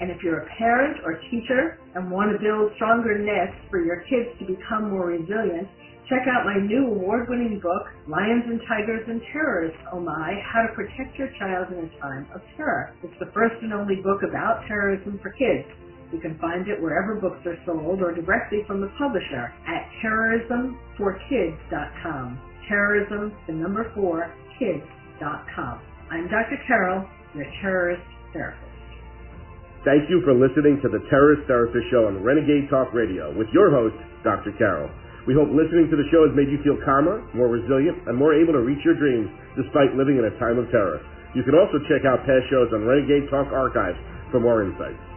[0.00, 4.04] And if you're a parent or teacher and want to build stronger nests for your
[4.08, 5.68] kids to become more resilient,
[6.08, 10.74] Check out my new award-winning book, Lions and Tigers and Terrorists, Oh My, How to
[10.76, 12.92] Protect Your Child in a Time of Terror.
[13.02, 15.64] It's the first and only book about terrorism for kids.
[16.12, 22.38] You can find it wherever books are sold or directly from the publisher at terrorismforkids.com.
[22.68, 25.80] Terrorism, the number four, kids.com.
[26.10, 26.60] I'm Dr.
[26.68, 28.02] Carol, your terrorist
[28.34, 28.63] therapist.
[29.84, 33.68] Thank you for listening to the Terrorist Therapist Show on Renegade Talk Radio with your
[33.68, 33.92] host,
[34.24, 34.56] Dr.
[34.56, 34.88] Carol.
[35.28, 38.32] We hope listening to the show has made you feel calmer, more resilient, and more
[38.32, 39.28] able to reach your dreams
[39.60, 41.04] despite living in a time of terror.
[41.36, 44.00] You can also check out past shows on Renegade Talk Archives
[44.32, 45.13] for more insights.